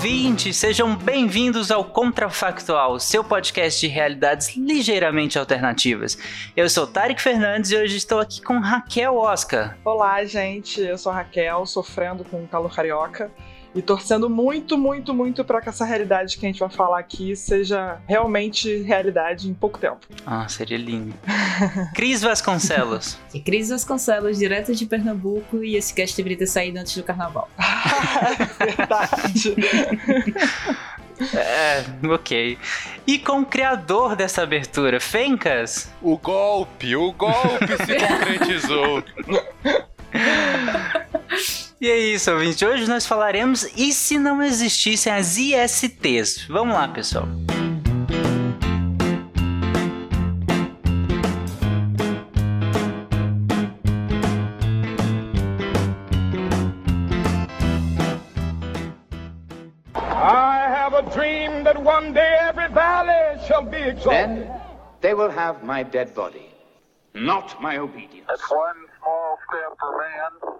ouvintes, 0.00 0.56
sejam 0.56 0.96
bem-vindos 0.96 1.70
ao 1.70 1.84
Contrafactual, 1.84 2.98
seu 2.98 3.22
podcast 3.22 3.80
de 3.80 3.86
realidades 3.86 4.56
ligeiramente 4.56 5.38
alternativas. 5.38 6.18
Eu 6.56 6.68
sou 6.68 6.84
Tarek 6.84 7.22
Fernandes 7.22 7.70
e 7.70 7.76
hoje 7.76 7.96
estou 7.98 8.18
aqui 8.18 8.42
com 8.42 8.58
Raquel 8.58 9.16
Oscar. 9.16 9.78
Olá, 9.84 10.24
gente, 10.24 10.80
eu 10.80 10.98
sou 10.98 11.12
Raquel, 11.12 11.64
sofrendo 11.64 12.24
com 12.24 12.44
calor 12.48 12.74
carioca 12.74 13.30
e 13.74 13.80
torcendo 13.80 14.28
muito, 14.28 14.76
muito, 14.76 15.14
muito 15.14 15.44
para 15.44 15.60
que 15.60 15.68
essa 15.68 15.84
realidade 15.84 16.36
que 16.36 16.46
a 16.46 16.48
gente 16.48 16.58
vai 16.58 16.70
falar 16.70 16.98
aqui 16.98 17.36
seja 17.36 17.98
realmente 18.06 18.82
realidade 18.82 19.48
em 19.48 19.54
pouco 19.54 19.78
tempo. 19.78 20.00
Ah, 20.26 20.48
seria 20.48 20.78
lindo. 20.78 21.14
Cris 21.94 22.22
Vasconcelos. 22.22 23.18
E 23.32 23.40
Cris 23.40 23.68
Vasconcelos, 23.68 24.38
direto 24.38 24.74
de 24.74 24.86
Pernambuco, 24.86 25.62
e 25.62 25.76
esse 25.76 25.94
cast 25.94 26.16
deveria 26.16 26.38
ter 26.38 26.46
saído 26.46 26.78
antes 26.78 26.96
do 26.96 27.02
carnaval. 27.02 27.48
Verdade. 28.58 29.54
É, 31.34 31.84
ok. 32.06 32.58
E 33.06 33.18
com 33.18 33.40
o 33.40 33.46
criador 33.46 34.16
dessa 34.16 34.42
abertura, 34.42 34.98
Fencas? 34.98 35.90
O 36.00 36.16
golpe, 36.16 36.96
o 36.96 37.12
golpe 37.12 37.76
se 37.84 37.94
concretizou. 38.06 39.04
E 41.82 41.88
é 41.90 41.96
isso, 41.96 42.30
ouvinte. 42.30 42.62
Hoje 42.62 42.86
nós 42.86 43.06
falaremos 43.06 43.64
e 43.74 43.90
se 43.90 44.18
não 44.18 44.42
existissem 44.42 45.10
as 45.10 45.38
ISTs. 45.38 46.46
Vamos 46.46 46.74
lá, 46.74 46.86
pessoal. 46.86 47.24
I 59.94 60.68
have 60.68 60.92
a 60.92 61.00
dream 61.14 61.64
that 61.64 61.82
one 61.82 62.12
day 62.12 62.36
every 62.42 62.68
valley 62.74 63.38
shall 63.48 63.62
be 63.62 63.78
exalted. 63.78 64.10
Then 64.10 64.50
they 65.00 65.14
will 65.14 65.30
have 65.30 65.64
my 65.64 65.82
dead 65.82 66.14
body, 66.14 66.50
not 67.14 67.58
my 67.58 67.78
obedience. 67.78 68.28
It's 68.28 68.50
one 68.50 68.76
small 68.98 69.38
step 69.48 69.78
for 69.80 69.96
man, 69.96 70.59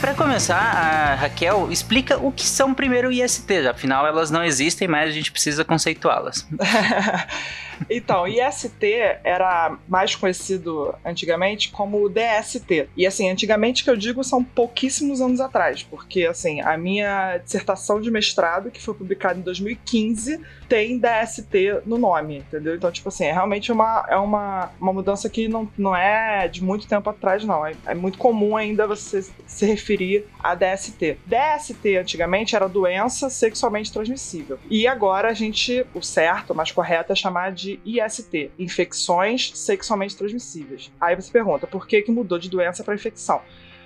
Para 0.00 0.14
começar, 0.14 0.56
a 0.56 1.14
Raquel 1.14 1.68
explica 1.70 2.18
o 2.18 2.30
que 2.30 2.46
são 2.46 2.74
primeiro 2.74 3.10
ISTs. 3.10 3.66
Afinal, 3.66 4.06
elas 4.06 4.30
não 4.30 4.44
existem, 4.44 4.86
mas 4.86 5.10
a 5.10 5.12
gente 5.12 5.32
precisa 5.32 5.64
conceituá-las. 5.64 6.46
Então, 7.88 8.26
IST 8.26 8.84
era 9.24 9.78
mais 9.88 10.14
conhecido 10.14 10.94
antigamente 11.04 11.70
como 11.70 12.08
DST. 12.08 12.88
E 12.96 13.06
assim, 13.06 13.30
antigamente 13.30 13.84
que 13.84 13.90
eu 13.90 13.96
digo 13.96 14.22
são 14.24 14.42
pouquíssimos 14.42 15.20
anos 15.20 15.40
atrás, 15.40 15.82
porque 15.82 16.24
assim, 16.24 16.60
a 16.60 16.76
minha 16.76 17.38
dissertação 17.38 18.00
de 18.00 18.10
mestrado, 18.10 18.70
que 18.70 18.82
foi 18.82 18.94
publicada 18.94 19.38
em 19.38 19.42
2015, 19.42 20.40
tem 20.68 20.98
DST 20.98 21.82
no 21.86 21.98
nome, 21.98 22.38
entendeu? 22.38 22.74
Então, 22.74 22.90
tipo 22.90 23.08
assim, 23.08 23.24
é 23.24 23.32
realmente 23.32 23.70
uma, 23.70 24.04
é 24.08 24.16
uma, 24.16 24.70
uma 24.80 24.92
mudança 24.92 25.28
que 25.28 25.48
não, 25.48 25.68
não 25.76 25.94
é 25.94 26.48
de 26.48 26.62
muito 26.62 26.86
tempo 26.86 27.08
atrás, 27.08 27.44
não. 27.44 27.64
É, 27.64 27.74
é 27.86 27.94
muito 27.94 28.18
comum 28.18 28.56
ainda 28.56 28.86
você 28.86 29.24
se 29.46 29.66
referir 29.66 30.26
a 30.42 30.54
DST. 30.54 31.18
DST 31.26 31.96
antigamente 31.96 32.56
era 32.56 32.68
doença 32.68 33.30
sexualmente 33.30 33.92
transmissível. 33.92 34.58
E 34.70 34.86
agora 34.86 35.28
a 35.28 35.34
gente, 35.34 35.86
o 35.94 36.02
certo, 36.02 36.52
o 36.52 36.56
mais 36.56 36.72
correto 36.72 37.12
é 37.12 37.16
chamar 37.16 37.52
de 37.52 37.65
IST, 37.84 38.50
infecções 38.58 39.52
sexualmente 39.54 40.16
transmissíveis. 40.16 40.92
Aí 41.00 41.14
você 41.14 41.30
pergunta, 41.30 41.66
por 41.66 41.86
que, 41.86 42.02
que 42.02 42.10
mudou 42.10 42.38
de 42.38 42.48
doença 42.48 42.82
para 42.84 42.94
infecção? 42.94 43.40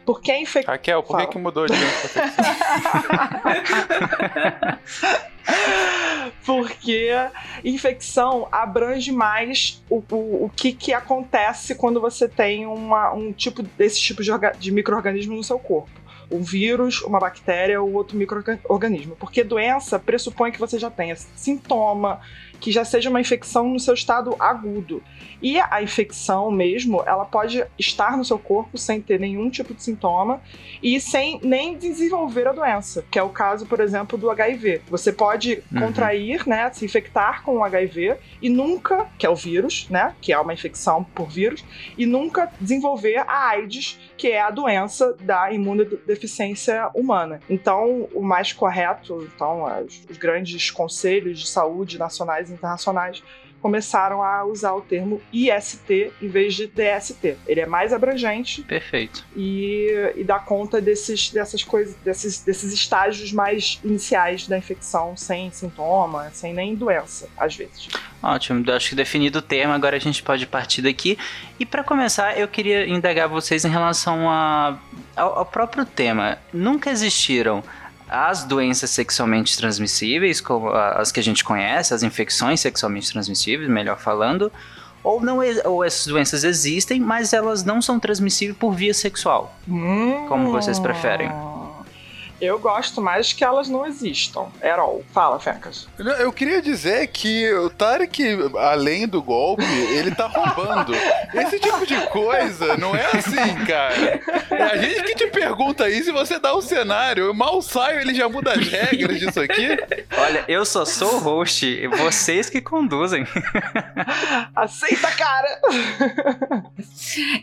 Porque 0.04 0.30
a 0.30 0.40
infecção. 0.40 0.72
Raquel, 0.72 1.02
por 1.02 1.18
que, 1.18 1.26
que 1.26 1.38
mudou 1.38 1.66
de 1.66 1.74
doença 1.74 2.08
pra 2.08 2.26
infecção? 2.26 2.54
Porque 6.44 7.10
infecção 7.64 8.48
abrange 8.50 9.12
mais 9.12 9.82
o, 9.90 10.02
o, 10.10 10.44
o 10.44 10.50
que, 10.54 10.72
que 10.72 10.92
acontece 10.92 11.74
quando 11.74 12.00
você 12.00 12.28
tem 12.28 12.66
uma, 12.66 13.12
um 13.12 13.32
tipo 13.32 13.62
desse 13.62 14.00
tipo 14.00 14.22
de, 14.22 14.30
de 14.58 14.72
microorganismo 14.72 15.34
no 15.36 15.44
seu 15.44 15.58
corpo 15.58 16.00
um 16.30 16.42
vírus, 16.42 17.02
uma 17.02 17.18
bactéria 17.18 17.82
ou 17.82 17.92
outro 17.92 18.16
microorganismo. 18.16 19.16
Porque 19.16 19.42
doença 19.42 19.98
pressupõe 19.98 20.52
que 20.52 20.60
você 20.60 20.78
já 20.78 20.88
tenha 20.88 21.16
sintoma, 21.16 22.20
que 22.60 22.70
já 22.70 22.84
seja 22.84 23.10
uma 23.10 23.20
infecção 23.20 23.68
no 23.68 23.80
seu 23.80 23.94
estado 23.94 24.36
agudo. 24.38 25.02
E 25.42 25.58
a 25.58 25.82
infecção 25.82 26.50
mesmo, 26.50 27.02
ela 27.06 27.24
pode 27.24 27.64
estar 27.78 28.16
no 28.16 28.24
seu 28.24 28.38
corpo 28.38 28.76
sem 28.76 29.00
ter 29.00 29.18
nenhum 29.18 29.48
tipo 29.48 29.72
de 29.72 29.82
sintoma 29.82 30.40
e 30.82 31.00
sem 31.00 31.40
nem 31.42 31.78
desenvolver 31.78 32.46
a 32.46 32.52
doença, 32.52 33.04
que 33.10 33.18
é 33.18 33.22
o 33.22 33.30
caso, 33.30 33.64
por 33.64 33.80
exemplo, 33.80 34.18
do 34.18 34.30
HIV. 34.30 34.82
Você 34.90 35.12
pode 35.12 35.62
uhum. 35.72 35.80
contrair, 35.80 36.46
né, 36.46 36.70
se 36.72 36.84
infectar 36.84 37.42
com 37.42 37.56
o 37.56 37.64
HIV 37.64 38.16
e 38.42 38.50
nunca, 38.50 39.06
que 39.16 39.24
é 39.24 39.30
o 39.30 39.34
vírus, 39.34 39.88
né, 39.88 40.14
que 40.20 40.32
é 40.32 40.38
uma 40.38 40.52
infecção 40.52 41.02
por 41.02 41.30
vírus, 41.30 41.64
e 41.96 42.04
nunca 42.04 42.52
desenvolver 42.60 43.18
a 43.26 43.48
AIDS, 43.48 43.98
que 44.20 44.28
é 44.28 44.42
a 44.42 44.50
doença 44.50 45.16
da 45.22 45.50
imunodeficiência 45.50 46.90
humana. 46.94 47.40
Então, 47.48 48.06
o 48.12 48.20
mais 48.20 48.52
correto, 48.52 49.26
então, 49.34 49.64
os 50.10 50.18
grandes 50.18 50.70
conselhos 50.70 51.40
de 51.40 51.48
saúde 51.48 51.98
nacionais 51.98 52.50
e 52.50 52.52
internacionais 52.52 53.22
começaram 53.60 54.22
a 54.22 54.44
usar 54.44 54.72
o 54.74 54.80
termo 54.80 55.20
IST 55.32 56.12
em 56.20 56.28
vez 56.28 56.54
de 56.54 56.66
DST. 56.66 57.36
Ele 57.46 57.60
é 57.60 57.66
mais 57.66 57.92
abrangente. 57.92 58.62
Perfeito. 58.62 59.24
E, 59.36 59.88
e 60.16 60.24
dá 60.24 60.38
conta 60.38 60.80
desses, 60.80 61.30
dessas 61.30 61.62
coisas, 61.62 61.94
desses, 61.96 62.42
desses 62.42 62.72
estágios 62.72 63.32
mais 63.32 63.78
iniciais 63.84 64.46
da 64.46 64.56
infecção, 64.56 65.16
sem 65.16 65.50
sintoma, 65.50 66.30
sem 66.32 66.52
nem 66.52 66.74
doença, 66.74 67.28
às 67.36 67.54
vezes. 67.54 67.88
Ótimo, 68.22 68.70
acho 68.70 68.90
que 68.90 68.94
definido 68.94 69.38
o 69.38 69.42
termo, 69.42 69.72
agora 69.72 69.96
a 69.96 70.00
gente 70.00 70.22
pode 70.22 70.46
partir 70.46 70.82
daqui. 70.82 71.18
E 71.58 71.64
para 71.64 71.82
começar, 71.82 72.38
eu 72.38 72.46
queria 72.48 72.86
indagar 72.86 73.28
vocês 73.28 73.64
em 73.64 73.70
relação 73.70 74.09
a, 74.28 74.78
ao, 75.16 75.38
ao 75.38 75.46
próprio 75.46 75.84
tema. 75.84 76.38
Nunca 76.52 76.90
existiram 76.90 77.62
as 78.08 78.42
doenças 78.42 78.90
sexualmente 78.90 79.56
transmissíveis, 79.56 80.40
como 80.40 80.70
as 80.70 81.12
que 81.12 81.20
a 81.20 81.22
gente 81.22 81.44
conhece, 81.44 81.94
as 81.94 82.02
infecções 82.02 82.60
sexualmente 82.60 83.12
transmissíveis, 83.12 83.70
melhor 83.70 83.98
falando, 83.98 84.50
ou 85.02 85.20
não 85.20 85.38
ou 85.64 85.84
essas 85.84 86.06
doenças 86.06 86.42
existem, 86.42 87.00
mas 87.00 87.32
elas 87.32 87.62
não 87.64 87.80
são 87.80 88.00
transmissíveis 88.00 88.58
por 88.58 88.72
via 88.72 88.92
sexual. 88.92 89.54
Hum. 89.68 90.26
Como 90.28 90.50
vocês 90.50 90.78
preferem? 90.78 91.30
Eu 92.40 92.58
gosto 92.58 93.02
mais 93.02 93.32
que 93.32 93.44
elas 93.44 93.68
não 93.68 93.86
existam. 93.86 94.46
Erol, 94.62 95.04
fala, 95.12 95.38
Fecas. 95.38 95.86
Eu 95.98 96.32
queria 96.32 96.62
dizer 96.62 97.06
que 97.08 97.52
o 97.52 97.68
Tarek, 97.68 98.22
além 98.58 99.06
do 99.06 99.22
golpe, 99.22 99.62
ele 99.62 100.14
tá 100.14 100.26
roubando. 100.26 100.94
Esse 101.34 101.60
tipo 101.60 101.86
de 101.86 102.00
coisa 102.06 102.76
não 102.78 102.96
é 102.96 103.04
assim, 103.06 103.64
cara. 103.66 104.20
É 104.50 104.62
a 104.62 104.76
gente 104.78 105.02
que 105.02 105.14
te 105.14 105.26
pergunta 105.26 105.88
isso 105.90 106.10
e 106.10 106.12
você 106.12 106.38
dá 106.38 106.54
o 106.54 106.58
um 106.58 106.62
cenário. 106.62 107.24
Eu 107.24 107.34
mal 107.34 107.60
saio, 107.60 108.00
ele 108.00 108.14
já 108.14 108.28
muda 108.28 108.52
as 108.52 108.66
regras 108.66 109.18
disso 109.18 109.40
aqui. 109.40 109.68
Olha, 110.16 110.44
eu 110.48 110.64
só 110.64 110.84
sou 110.84 111.16
o 111.16 111.18
host, 111.18 111.86
vocês 111.88 112.48
que 112.48 112.60
conduzem. 112.60 113.26
Aceita, 114.56 115.10
cara! 115.10 115.60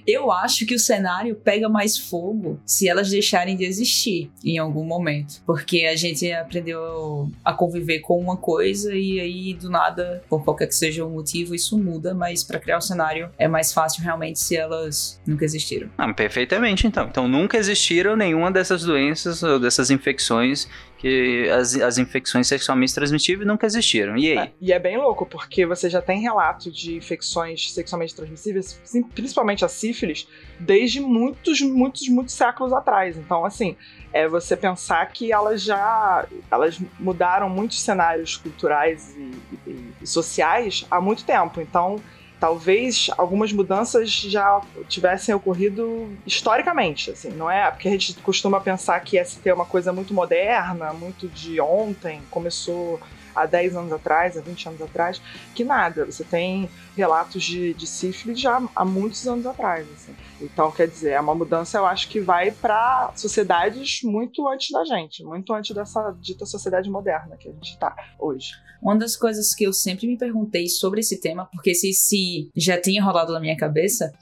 Eu 0.07 0.31
acho 0.31 0.65
que 0.65 0.73
o 0.73 0.79
cenário 0.79 1.35
pega 1.35 1.69
mais 1.69 1.97
fogo 1.97 2.59
se 2.65 2.87
elas 2.87 3.09
deixarem 3.09 3.55
de 3.55 3.63
existir 3.63 4.31
em 4.43 4.57
algum 4.57 4.86
momento. 4.87 5.41
Porque 5.45 5.85
a 5.85 5.95
gente 5.95 6.31
aprendeu 6.31 7.31
a 7.43 7.53
conviver 7.53 7.99
com 7.99 8.19
uma 8.19 8.37
coisa 8.37 8.95
e 8.95 9.19
aí 9.19 9.53
do 9.53 9.69
nada, 9.69 10.23
por 10.29 10.43
qualquer 10.43 10.67
que 10.67 10.75
seja 10.75 11.05
o 11.05 11.09
motivo, 11.09 11.53
isso 11.53 11.77
muda, 11.77 12.13
mas 12.13 12.43
para 12.43 12.59
criar 12.59 12.77
o 12.77 12.81
cenário 12.81 13.29
é 13.37 13.47
mais 13.47 13.73
fácil 13.73 14.03
realmente 14.03 14.39
se 14.39 14.55
elas 14.55 15.21
nunca 15.25 15.45
existiram. 15.45 15.89
Ah, 15.97 16.11
perfeitamente 16.13 16.87
então. 16.87 17.07
Então 17.07 17.27
nunca 17.27 17.57
existiram 17.57 18.15
nenhuma 18.15 18.51
dessas 18.51 18.83
doenças 18.83 19.43
ou 19.43 19.59
dessas 19.59 19.91
infecções 19.91 20.67
que 20.97 21.47
as, 21.49 21.75
as 21.75 21.97
infecções 21.97 22.47
sexualmente 22.47 22.93
transmissíveis 22.93 23.47
nunca 23.47 23.65
existiram. 23.65 24.17
E 24.17 24.31
aí? 24.31 24.37
É, 24.37 24.51
e 24.59 24.73
é 24.73 24.79
bem 24.79 24.97
louco, 24.97 25.25
porque 25.25 25.65
você 25.65 25.89
já 25.89 26.01
tem 26.01 26.19
relato 26.19 26.71
de 26.71 26.95
infecções 26.95 27.71
sexualmente 27.71 28.15
transmissíveis, 28.15 28.81
principalmente 29.13 29.63
a 29.63 29.67
sífilis, 29.67 30.27
desde 30.59 30.99
muitos, 30.99 31.61
muitos, 31.61 32.07
muitos 32.09 32.33
séculos 32.33 32.73
atrás. 32.73 33.15
Então, 33.15 33.45
assim, 33.45 33.75
é 34.11 34.27
você 34.27 34.57
pensar 34.57 35.05
que 35.11 35.31
elas 35.31 35.61
já 35.61 36.25
elas 36.49 36.79
mudaram 36.99 37.49
muitos 37.49 37.79
cenários 37.79 38.35
culturais 38.35 39.15
e, 39.15 39.69
e, 39.69 39.93
e 40.01 40.07
sociais 40.07 40.85
há 40.89 40.99
muito 40.99 41.23
tempo. 41.23 41.61
Então, 41.61 41.97
talvez 42.39 43.09
algumas 43.17 43.51
mudanças 43.51 44.11
já 44.11 44.61
tivessem 44.87 45.33
ocorrido 45.33 46.09
historicamente, 46.25 47.11
assim, 47.11 47.29
não 47.29 47.49
é? 47.49 47.69
Porque 47.71 47.87
a 47.87 47.91
gente 47.91 48.13
costuma 48.15 48.59
pensar 48.59 48.99
que 48.99 49.23
ST 49.23 49.49
é 49.49 49.53
uma 49.53 49.65
coisa 49.65 49.91
muito 49.91 50.13
moderna, 50.13 50.93
muito 50.93 51.27
de 51.27 51.59
ontem, 51.59 52.21
começou 52.29 52.99
há 53.37 53.45
10 53.45 53.75
anos 53.75 53.93
atrás, 53.93 54.37
há 54.37 54.41
20 54.41 54.69
anos 54.69 54.81
atrás, 54.81 55.21
que 55.53 55.63
nada. 55.63 56.05
Você 56.05 56.23
tem 56.23 56.69
relatos 56.95 57.43
de, 57.43 57.73
de 57.73 57.85
sífilis 57.85 58.39
já 58.39 58.61
há 58.75 58.85
muitos 58.85 59.27
anos 59.27 59.45
atrás. 59.45 59.87
Assim. 59.93 60.15
Então, 60.41 60.71
quer 60.71 60.87
dizer, 60.87 61.11
é 61.11 61.19
uma 61.19 61.35
mudança, 61.35 61.77
eu 61.77 61.85
acho 61.85 62.09
que 62.09 62.19
vai 62.19 62.51
para 62.51 63.11
sociedades 63.15 64.01
muito 64.03 64.47
antes 64.47 64.71
da 64.71 64.83
gente, 64.85 65.23
muito 65.23 65.53
antes 65.53 65.75
dessa 65.75 66.15
dita 66.19 66.45
sociedade 66.45 66.89
moderna 66.89 67.37
que 67.37 67.49
a 67.49 67.51
gente 67.51 67.71
está 67.71 67.95
hoje. 68.19 68.51
Uma 68.81 68.95
das 68.95 69.15
coisas 69.15 69.55
que 69.55 69.63
eu 69.63 69.73
sempre 69.73 70.07
me 70.07 70.17
perguntei 70.17 70.67
sobre 70.67 70.99
esse 70.99 71.19
tema, 71.19 71.47
porque 71.51 71.73
se, 71.73 71.93
se 71.93 72.49
já 72.55 72.79
tinha 72.79 73.03
rolado 73.03 73.33
na 73.33 73.39
minha 73.39 73.57
cabeça, 73.57 74.13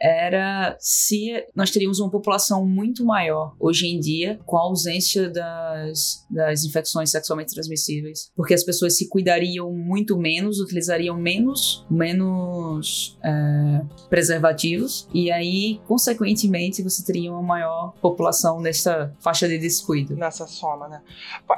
era 0.00 0.76
se 0.78 1.44
nós 1.54 1.70
teríamos 1.70 2.00
uma 2.00 2.10
população 2.10 2.66
muito 2.66 3.04
maior 3.04 3.54
hoje 3.60 3.86
em 3.86 4.00
dia 4.00 4.40
com 4.46 4.56
a 4.56 4.62
ausência 4.62 5.28
das, 5.28 6.26
das 6.30 6.64
infecções 6.64 7.10
sexualmente 7.10 7.52
transmissíveis, 7.52 8.30
porque 8.34 8.54
as 8.54 8.64
pessoas 8.64 8.96
se 8.96 9.08
cuidariam 9.08 9.70
muito 9.72 10.16
menos, 10.16 10.58
utilizariam 10.58 11.16
menos, 11.16 11.86
menos 11.90 13.18
é, 13.22 13.82
preservativos, 14.08 15.06
e 15.12 15.30
aí, 15.30 15.80
consequentemente, 15.86 16.82
você 16.82 17.04
teria 17.04 17.30
uma 17.30 17.42
maior 17.42 17.92
população 18.00 18.60
nessa 18.60 19.14
faixa 19.20 19.46
de 19.46 19.58
descuido. 19.58 20.16
Nessa 20.16 20.46
soma, 20.46 20.88
né? 20.88 21.02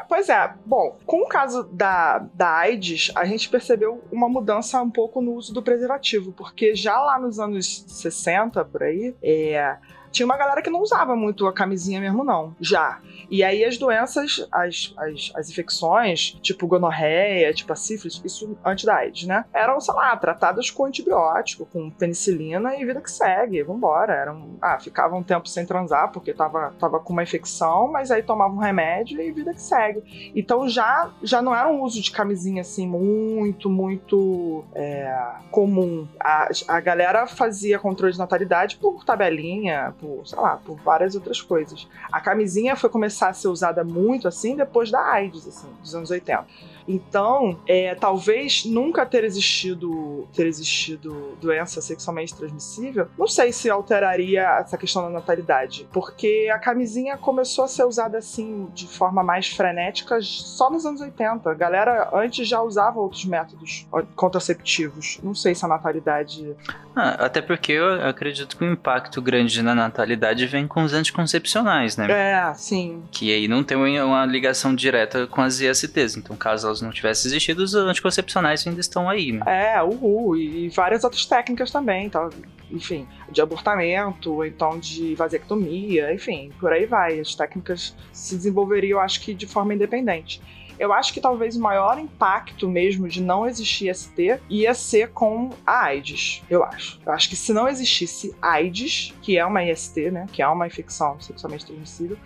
Pois 0.09 0.29
é, 0.29 0.55
bom, 0.67 0.99
com 1.07 1.23
o 1.23 1.29
caso 1.29 1.65
da, 1.73 2.19
da 2.35 2.57
AIDS, 2.57 3.13
a 3.15 3.25
gente 3.25 3.49
percebeu 3.49 4.03
uma 4.11 4.29
mudança 4.29 4.83
um 4.83 4.91
pouco 4.91 5.21
no 5.21 5.35
uso 5.35 5.53
do 5.53 5.63
preservativo, 5.63 6.33
porque 6.33 6.75
já 6.75 6.99
lá 6.99 7.21
nos 7.21 7.39
anos 7.39 7.85
60, 7.87 8.32
por 8.65 8.83
aí, 8.83 9.15
é, 9.23 9.77
tinha 10.13 10.27
uma 10.27 10.37
galera 10.37 10.63
que 10.63 10.71
não 10.71 10.81
usava 10.81 11.17
muito 11.17 11.47
a 11.47 11.53
camisinha 11.53 12.01
mesmo, 12.01 12.23
não. 12.23 12.55
Já. 12.61 13.01
E 13.31 13.43
aí 13.43 13.65
as 13.65 13.79
doenças, 13.79 14.47
as, 14.53 14.95
as, 14.97 15.33
as 15.35 15.51
infecções, 15.51 16.37
tipo 16.43 16.67
gonorreia, 16.67 17.53
tipo 17.55 17.73
a 17.73 17.77
sífilis, 17.77 18.21
isso 18.25 18.57
antes 18.65 18.85
da 18.85 18.97
AIDS, 18.97 19.27
né? 19.27 19.45
Eram, 19.53 19.81
sei 19.81 19.95
lá, 19.95 20.15
tratadas 20.17 20.71
com 20.71 20.85
antibiótico, 20.85 21.67
com 21.67 21.91
penicilina 21.91 22.77
e 22.77 22.85
vida 22.85 23.01
que 23.01 23.11
segue, 23.11 23.63
vambora. 23.63 24.13
Eram, 24.13 24.59
ah, 24.61 24.79
ficava 24.79 25.17
um 25.17 25.23
tempo 25.23 25.49
sem 25.49 25.65
transar 25.65 26.13
porque 26.13 26.35
tava, 26.35 26.75
tava 26.79 27.01
com 27.01 27.13
uma 27.13 27.23
infecção, 27.23 27.91
mas 27.91 28.11
aí 28.11 28.23
tomava 28.23 28.53
um 28.53 28.59
remédio 28.59 29.21
e 29.21 29.33
vida 29.33 29.55
que 29.55 29.63
segue. 29.63 30.33
Então 30.37 30.69
já, 30.69 31.11
já 31.23 31.41
não 31.41 31.55
era 31.55 31.69
um 31.69 31.83
uso 31.83 32.03
de 32.03 32.11
camisinha 32.11 32.61
assim 32.61 32.87
muito, 32.87 33.71
muito 33.71 34.65
é, 34.75 35.17
comum. 35.51 36.07
A, 36.21 36.49
a 36.69 36.81
galera 36.81 37.27
fazia 37.27 37.79
controle 37.79 38.13
de 38.13 38.19
natalidade 38.19 38.77
por 38.77 39.05
tabelinha, 39.05 39.95
por, 40.03 40.27
sei 40.27 40.39
lá, 40.39 40.57
por 40.57 40.77
várias 40.79 41.15
outras 41.15 41.41
coisas. 41.41 41.89
A 42.11 42.21
camisinha 42.21 42.75
foi 42.75 42.91
começar 42.91 43.29
a 43.29 43.33
ser 43.33 43.47
usada 43.47 43.85
muito 43.85 44.27
assim 44.27 44.57
depois 44.57 44.91
da 44.91 45.01
AIDS, 45.01 45.47
assim, 45.47 45.69
dos 45.81 45.95
anos 45.95 46.11
80. 46.11 46.45
Então, 46.87 47.59
é, 47.67 47.95
talvez 47.95 48.65
nunca 48.65 49.05
ter 49.07 49.25
existido 49.25 50.29
ter 50.33 50.47
existido 50.47 51.37
doença 51.41 51.81
sexualmente 51.81 52.35
transmissível, 52.35 53.09
não 53.19 53.27
sei 53.27 53.53
se 53.53 53.69
alteraria 53.71 54.43
essa 54.61 54.77
questão 54.77 55.03
da 55.03 55.11
natalidade, 55.11 55.89
porque 55.93 56.51
a 56.53 56.59
camisinha 56.59 57.17
começou 57.17 57.65
a 57.65 57.69
ser 57.69 57.85
usada 57.85 58.19
assim 58.19 58.69
de 58.75 58.87
forma 58.87 59.23
mais 59.23 59.49
frenética 59.49 60.19
só 60.21 60.71
nos 60.71 60.87
anos 60.87 61.01
80. 61.01 61.51
A 61.51 61.55
galera 61.55 62.11
antes 62.13 62.47
já 62.47 62.61
usava 62.61 62.99
outros 62.99 63.25
métodos 63.25 63.87
contraceptivos. 64.15 65.19
Não 65.23 65.35
sei 65.35 65.55
se 65.55 65.65
a 65.65 65.69
natalidade. 65.69 66.57
Ah, 66.95 67.27
até 67.27 67.41
porque 67.41 67.73
eu 67.73 68.07
acredito 68.07 68.57
que 68.57 68.65
o 68.65 68.73
impacto 68.73 69.21
grande 69.21 69.63
na 69.63 69.75
natalidade 69.75 70.47
vem 70.47 70.67
com 70.67 70.83
os 70.83 70.93
anticoncepcionais, 70.93 71.97
né? 71.97 72.11
É, 72.11 72.55
sim. 72.55 73.03
Que 73.11 73.33
aí 73.33 73.49
não 73.49 73.63
tem 73.63 73.77
uma 74.01 74.27
ligação 74.27 74.75
direta 74.75 75.27
com 75.27 75.41
as 75.41 75.61
ISTs. 75.61 76.17
Então, 76.17 76.37
caso 76.37 76.72
elas 76.73 76.83
não 76.83 76.91
tivessem 76.91 77.31
existido, 77.31 77.63
os 77.63 77.75
anticoncepcionais 77.75 78.67
ainda 78.67 78.81
estão 78.81 79.09
aí. 79.09 79.33
Né? 79.33 79.43
É, 79.47 79.83
uhul. 79.83 80.37
E 80.37 80.69
várias 80.71 81.05
outras 81.05 81.27
técnicas 81.27 81.71
também, 81.71 82.09
tá? 82.09 82.29
enfim, 82.71 83.07
de 83.31 83.41
abortamento, 83.41 84.45
então 84.45 84.79
de 84.79 85.15
vasectomia, 85.15 86.13
enfim, 86.13 86.51
por 86.59 86.73
aí 86.73 86.87
vai. 86.87 87.21
As 87.21 87.35
técnicas 87.35 87.95
se 88.13 88.35
desenvolveriam, 88.35 88.99
acho 88.99 89.21
que 89.21 89.35
de 89.35 89.47
forma 89.47 89.75
independente. 89.75 90.41
Eu 90.79 90.93
acho 90.93 91.13
que 91.13 91.21
talvez 91.21 91.55
o 91.55 91.61
maior 91.61 91.99
impacto 91.99 92.69
mesmo 92.69 93.07
de 93.07 93.23
não 93.23 93.47
existir 93.47 93.95
ST 93.95 94.41
ia 94.49 94.75
ser 94.75 95.11
com 95.11 95.51
a 95.67 95.85
AIDS, 95.85 96.43
eu 96.49 96.65
acho. 96.65 96.99
Eu 97.05 97.13
acho 97.13 97.29
que 97.29 97.37
se 97.37 97.53
não 97.53 97.69
existisse 97.69 98.35
AIDS, 98.41 99.15
que 99.21 99.39
é 99.39 99.45
uma 99.45 99.63
IST, 99.63 100.11
né, 100.11 100.27
que 100.33 100.43
é 100.43 100.49
uma 100.49 100.67
infecção 100.67 101.21
sexualmente 101.21 101.67
transmissível, 101.67 102.19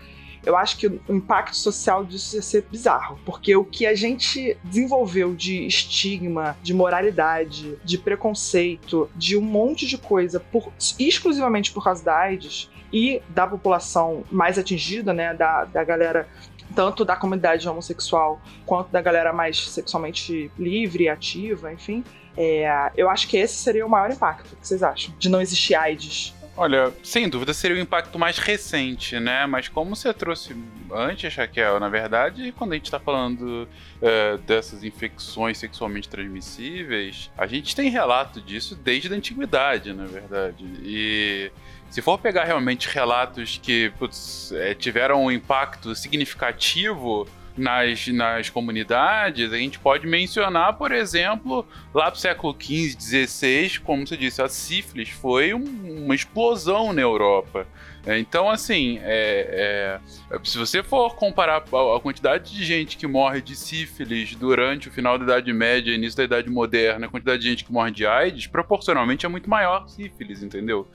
eu 0.47 0.57
acho 0.57 0.79
que 0.79 0.87
o 0.87 1.01
impacto 1.09 1.57
social 1.57 2.05
disso 2.05 2.37
ia 2.37 2.43
ser 2.43 2.63
bizarro. 2.71 3.19
Porque 3.27 3.55
o 3.57 3.65
que 3.65 3.85
a 3.85 3.95
gente 3.95 4.57
desenvolveu 4.63 5.35
de 5.35 5.67
estigma, 5.67 6.57
de 6.63 6.73
moralidade, 6.73 7.77
de 7.85 7.99
preconceito, 7.99 9.11
de 9.17 9.37
um 9.37 9.43
monte 9.43 9.87
de 9.87 9.99
coisa, 9.99 10.39
por, 10.39 10.73
exclusivamente 10.99 11.73
por 11.73 11.83
causa 11.83 12.05
da 12.05 12.17
AIDS 12.17 12.71
e 12.93 13.21
da 13.29 13.47
população 13.47 14.23
mais 14.31 14.57
atingida, 14.57 15.13
né, 15.13 15.35
da, 15.35 15.65
da 15.65 15.83
galera 15.83 16.29
tanto 16.75 17.05
da 17.05 17.17
comunidade 17.17 17.69
homossexual 17.69 18.41
quanto 18.65 18.91
da 18.91 19.01
galera 19.01 19.33
mais 19.33 19.69
sexualmente 19.69 20.51
livre, 20.59 21.09
ativa, 21.09 21.73
enfim. 21.73 22.05
É, 22.37 22.93
eu 22.97 23.09
acho 23.09 23.29
que 23.29 23.37
esse 23.37 23.55
seria 23.55 23.87
o 23.87 23.89
maior 23.89 24.11
impacto. 24.11 24.53
O 24.53 24.57
que 24.57 24.67
vocês 24.67 24.83
acham? 24.83 25.15
De 25.19 25.29
não 25.29 25.41
existir 25.41 25.75
AIDS 25.75 26.35
Olha, 26.59 26.91
sem 27.03 27.29
dúvida 27.29 27.53
seria 27.53 27.77
o 27.77 27.81
impacto 27.81 28.19
mais 28.19 28.39
recente, 28.39 29.21
né? 29.21 29.45
Mas 29.45 29.69
como 29.69 29.95
você 29.95 30.13
trouxe 30.15 30.57
antes, 30.91 31.37
Raquel, 31.37 31.79
na 31.79 31.91
verdade, 31.91 32.51
quando 32.53 32.73
a 32.73 32.77
gente 32.77 32.87
está 32.87 32.99
falando 32.99 33.69
uh, 34.01 34.39
dessas 34.39 34.83
infecções 34.83 35.59
sexualmente 35.59 36.09
transmissíveis, 36.09 37.31
a 37.37 37.47
gente 37.47 37.77
tem 37.77 37.91
relato 37.91 38.41
disso 38.41 38.75
desde 38.75 39.13
a 39.13 39.17
antiguidade, 39.17 39.93
na 39.93 40.07
verdade. 40.07 40.65
E 40.83 41.53
se 41.91 42.01
for 42.01 42.19
pegar 42.19 42.45
realmente 42.45 42.89
relatos 42.89 43.61
que 43.63 43.93
putz, 43.99 44.51
é, 44.53 44.73
tiveram 44.75 45.25
um 45.25 45.31
impacto 45.31 45.95
significativo 45.95 47.29
nas, 47.57 48.07
nas 48.09 48.51
comunidades, 48.51 49.53
a 49.53 49.57
gente 49.57 49.79
pode 49.79 50.07
mencionar, 50.07 50.75
por 50.75 50.93
exemplo, 50.93 51.67
lá 51.95 52.11
do 52.11 52.19
século 52.19 52.57
XV, 52.59 53.27
XVI, 53.27 53.81
como 53.81 54.07
você 54.07 54.17
disse, 54.17 54.43
a 54.43 54.49
sífilis 54.49 55.09
foi 55.09 55.55
um, 55.55 56.05
uma 56.05 56.15
explosão 56.15 56.93
na 56.93 57.01
Europa. 57.01 57.67
É, 58.07 58.17
então, 58.21 58.49
assim, 58.49 59.01
é, 59.03 59.99
é, 60.31 60.39
se 60.45 60.57
você 60.57 60.81
for 60.81 61.17
comparar 61.17 61.57
a, 61.57 62.01
quantidade 62.01 62.53
de 62.55 62.65
gente 62.65 62.97
que 62.97 63.05
morre 63.05 63.41
de 63.41 63.57
sífilis 63.57 64.37
durante 64.37 64.89
o 64.89 64.93
final 64.93 65.19
da 65.19 65.25
Idade 65.25 65.53
Média 65.53 65.91
e 65.91 65.97
início 65.97 66.17
da 66.17 66.23
Idade 66.23 66.49
Moderna, 66.49 67.07
a 67.07 67.09
quantidade 67.09 67.43
de 67.43 67.49
gente 67.49 67.65
que 67.65 67.73
morre 67.73 67.91
de 67.91 68.07
AIDS, 68.07 68.47
proporcionalmente 68.47 69.27
é 69.27 69.29
muito 69.29 69.51
maior 69.51 69.89
sífilis, 69.89 70.41
entendeu? 70.41 70.87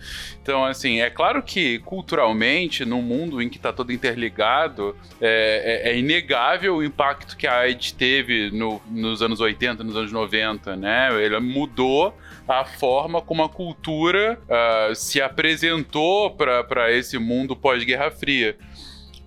Então, 0.41 0.63
assim, 0.63 1.01
é 1.01 1.09
claro 1.09 1.43
que 1.43 1.79
culturalmente, 1.79 2.85
num 2.85 3.01
mundo 3.01 3.41
em 3.41 3.49
que 3.49 3.57
está 3.57 3.73
todo 3.73 3.91
interligado, 3.91 4.95
é, 5.19 5.83
é, 5.85 5.91
é, 5.91 5.99
inegável 5.99 6.77
o 6.77 6.83
impacto 6.83 7.35
que 7.35 7.45
a 7.45 7.59
AIDS 7.59 7.91
teve 7.91 8.51
no, 8.51 8.81
nos 8.89 9.21
anos 9.21 9.41
80, 9.41 9.83
nos 9.83 9.97
anos 9.97 10.13
90, 10.13 10.77
né? 10.77 11.09
Ele 11.21 11.37
mudou 11.41 12.15
a 12.59 12.65
forma 12.65 13.21
como 13.21 13.43
a 13.43 13.49
cultura 13.49 14.39
uh, 14.43 14.95
se 14.95 15.21
apresentou 15.21 16.31
para 16.31 16.91
esse 16.91 17.17
mundo 17.17 17.55
pós-Guerra 17.55 18.11
Fria. 18.11 18.57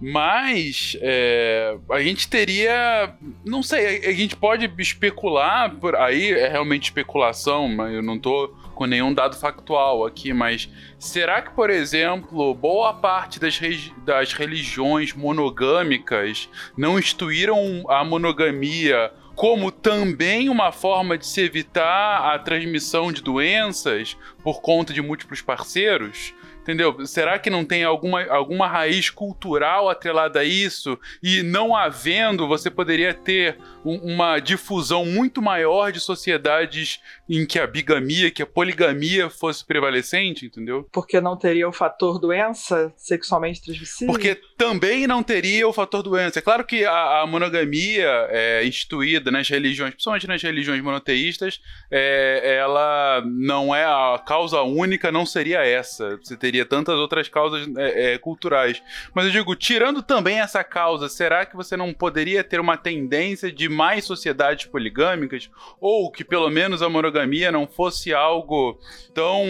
Mas 0.01 0.99
é, 1.01 1.77
a 1.91 2.01
gente 2.01 2.29
teria. 2.29 3.15
Não 3.45 3.63
sei, 3.63 4.05
a, 4.05 4.13
gente 4.13 4.37
pode 4.37 4.71
especular, 4.79 5.75
por 5.77 5.97
aí 5.97 6.33
é 6.33 6.49
realmente 6.49 6.85
especulação, 6.85 7.69
mas 7.69 7.95
eu 7.95 8.03
não 8.03 8.19
tô 8.19 8.49
com 8.75 8.87
nenhum 8.87 9.15
dado 9.15 9.37
factual 9.37 10.05
aqui, 10.05 10.33
mas 10.33 10.69
será 10.99 11.41
que, 11.41 11.53
por 11.53 11.71
exemplo, 11.71 12.53
boa 12.55 12.93
parte 12.93 13.39
das, 13.39 13.59
das 14.05 14.33
religiões 14.33 15.15
monogâmicas 15.15 16.49
não 16.77 16.99
instituíram 16.99 17.85
a 17.89 18.05
monogamia 18.05 19.13
como 19.35 19.71
também 19.71 20.49
uma 20.49 20.71
forma 20.71 21.19
de 21.19 21.27
se 21.27 21.41
evitar 21.41 22.35
a 22.35 22.39
transmissão 22.39 23.13
de 23.13 23.23
doenças 23.23 24.17
por 24.43 24.61
conta 24.61 24.93
de 24.93 25.03
múltiplos 25.03 25.43
parceiros. 25.43 26.33
Entendeu? 26.65 27.05
Será 27.07 27.39
que 27.39 27.51
não 27.51 27.63
tem 27.63 27.85
alguma, 27.85 28.25
alguma 28.25 28.67
raiz 28.67 29.11
cultural 29.11 29.91
atrelada 29.91 30.41
a 30.41 30.45
isso? 30.45 30.99
E 31.23 31.43
não 31.43 31.77
havendo, 31.77 32.49
você 32.49 32.71
poderia 32.71 33.13
ter 33.13 33.59
um, 33.85 34.15
uma 34.15 34.39
difusão 34.39 35.05
muito 35.05 35.43
maior 35.43 35.93
de 35.93 36.01
sociedades 36.01 37.01
em 37.29 37.45
que 37.45 37.59
a 37.59 37.67
bigamia, 37.67 38.31
que 38.31 38.43
a 38.43 38.47
poligamia 38.47 39.29
fosse 39.29 39.63
prevalecente, 39.63 40.47
entendeu? 40.47 40.89
Porque 40.91 41.21
não 41.21 41.37
teria 41.37 41.69
o 41.69 41.73
fator 41.73 42.19
doença 42.19 42.91
sexualmente 42.97 43.63
transmissível? 43.63 44.15
Porque 44.15 44.41
também 44.57 45.07
não 45.07 45.23
teria 45.23 45.69
o 45.69 45.73
fator 45.73 46.03
doença. 46.03 46.39
É 46.39 46.43
claro 46.43 46.65
que 46.65 46.87
a, 46.87 47.21
a 47.21 47.27
monogamia 47.27 48.27
é, 48.31 48.65
instituída 48.65 49.31
nas 49.31 49.47
religiões, 49.51 49.93
principalmente 49.93 50.27
nas 50.27 50.43
religiões 50.43 50.83
monoteístas, 50.83 51.61
é, 51.91 52.57
ela 52.59 53.23
não 53.27 53.75
é 53.75 53.85
a 53.85 54.19
causa 54.27 54.63
única, 54.63 55.13
não 55.13 55.27
seria 55.27 55.63
essa. 55.63 56.17
Você 56.23 56.39
teria 56.39 56.54
tantas 56.63 56.97
outras 56.97 57.27
causas 57.27 57.67
é, 57.79 58.15
é, 58.15 58.19
culturais. 58.19 58.83
Mas 59.15 59.25
eu 59.25 59.31
digo, 59.31 59.57
tirando 59.57 60.03
também 60.03 60.41
essa 60.41 60.63
causa, 60.63 61.09
será 61.09 61.47
que 61.47 61.57
você 61.57 61.75
não 61.75 61.95
poderia 61.95 62.45
ter 62.45 62.61
uma 62.61 62.77
tendência 62.77 63.51
de 63.51 63.67
mais 63.67 64.05
sociedades 64.05 64.67
poligâmicas? 64.67 65.49
Ou 65.81 66.11
que 66.13 66.23
pelo 66.23 66.51
menos 66.51 66.83
a 66.83 66.89
monogamia 66.91 67.51
não 67.51 67.67
fosse 67.67 68.13
algo 68.13 68.79
tão 69.15 69.43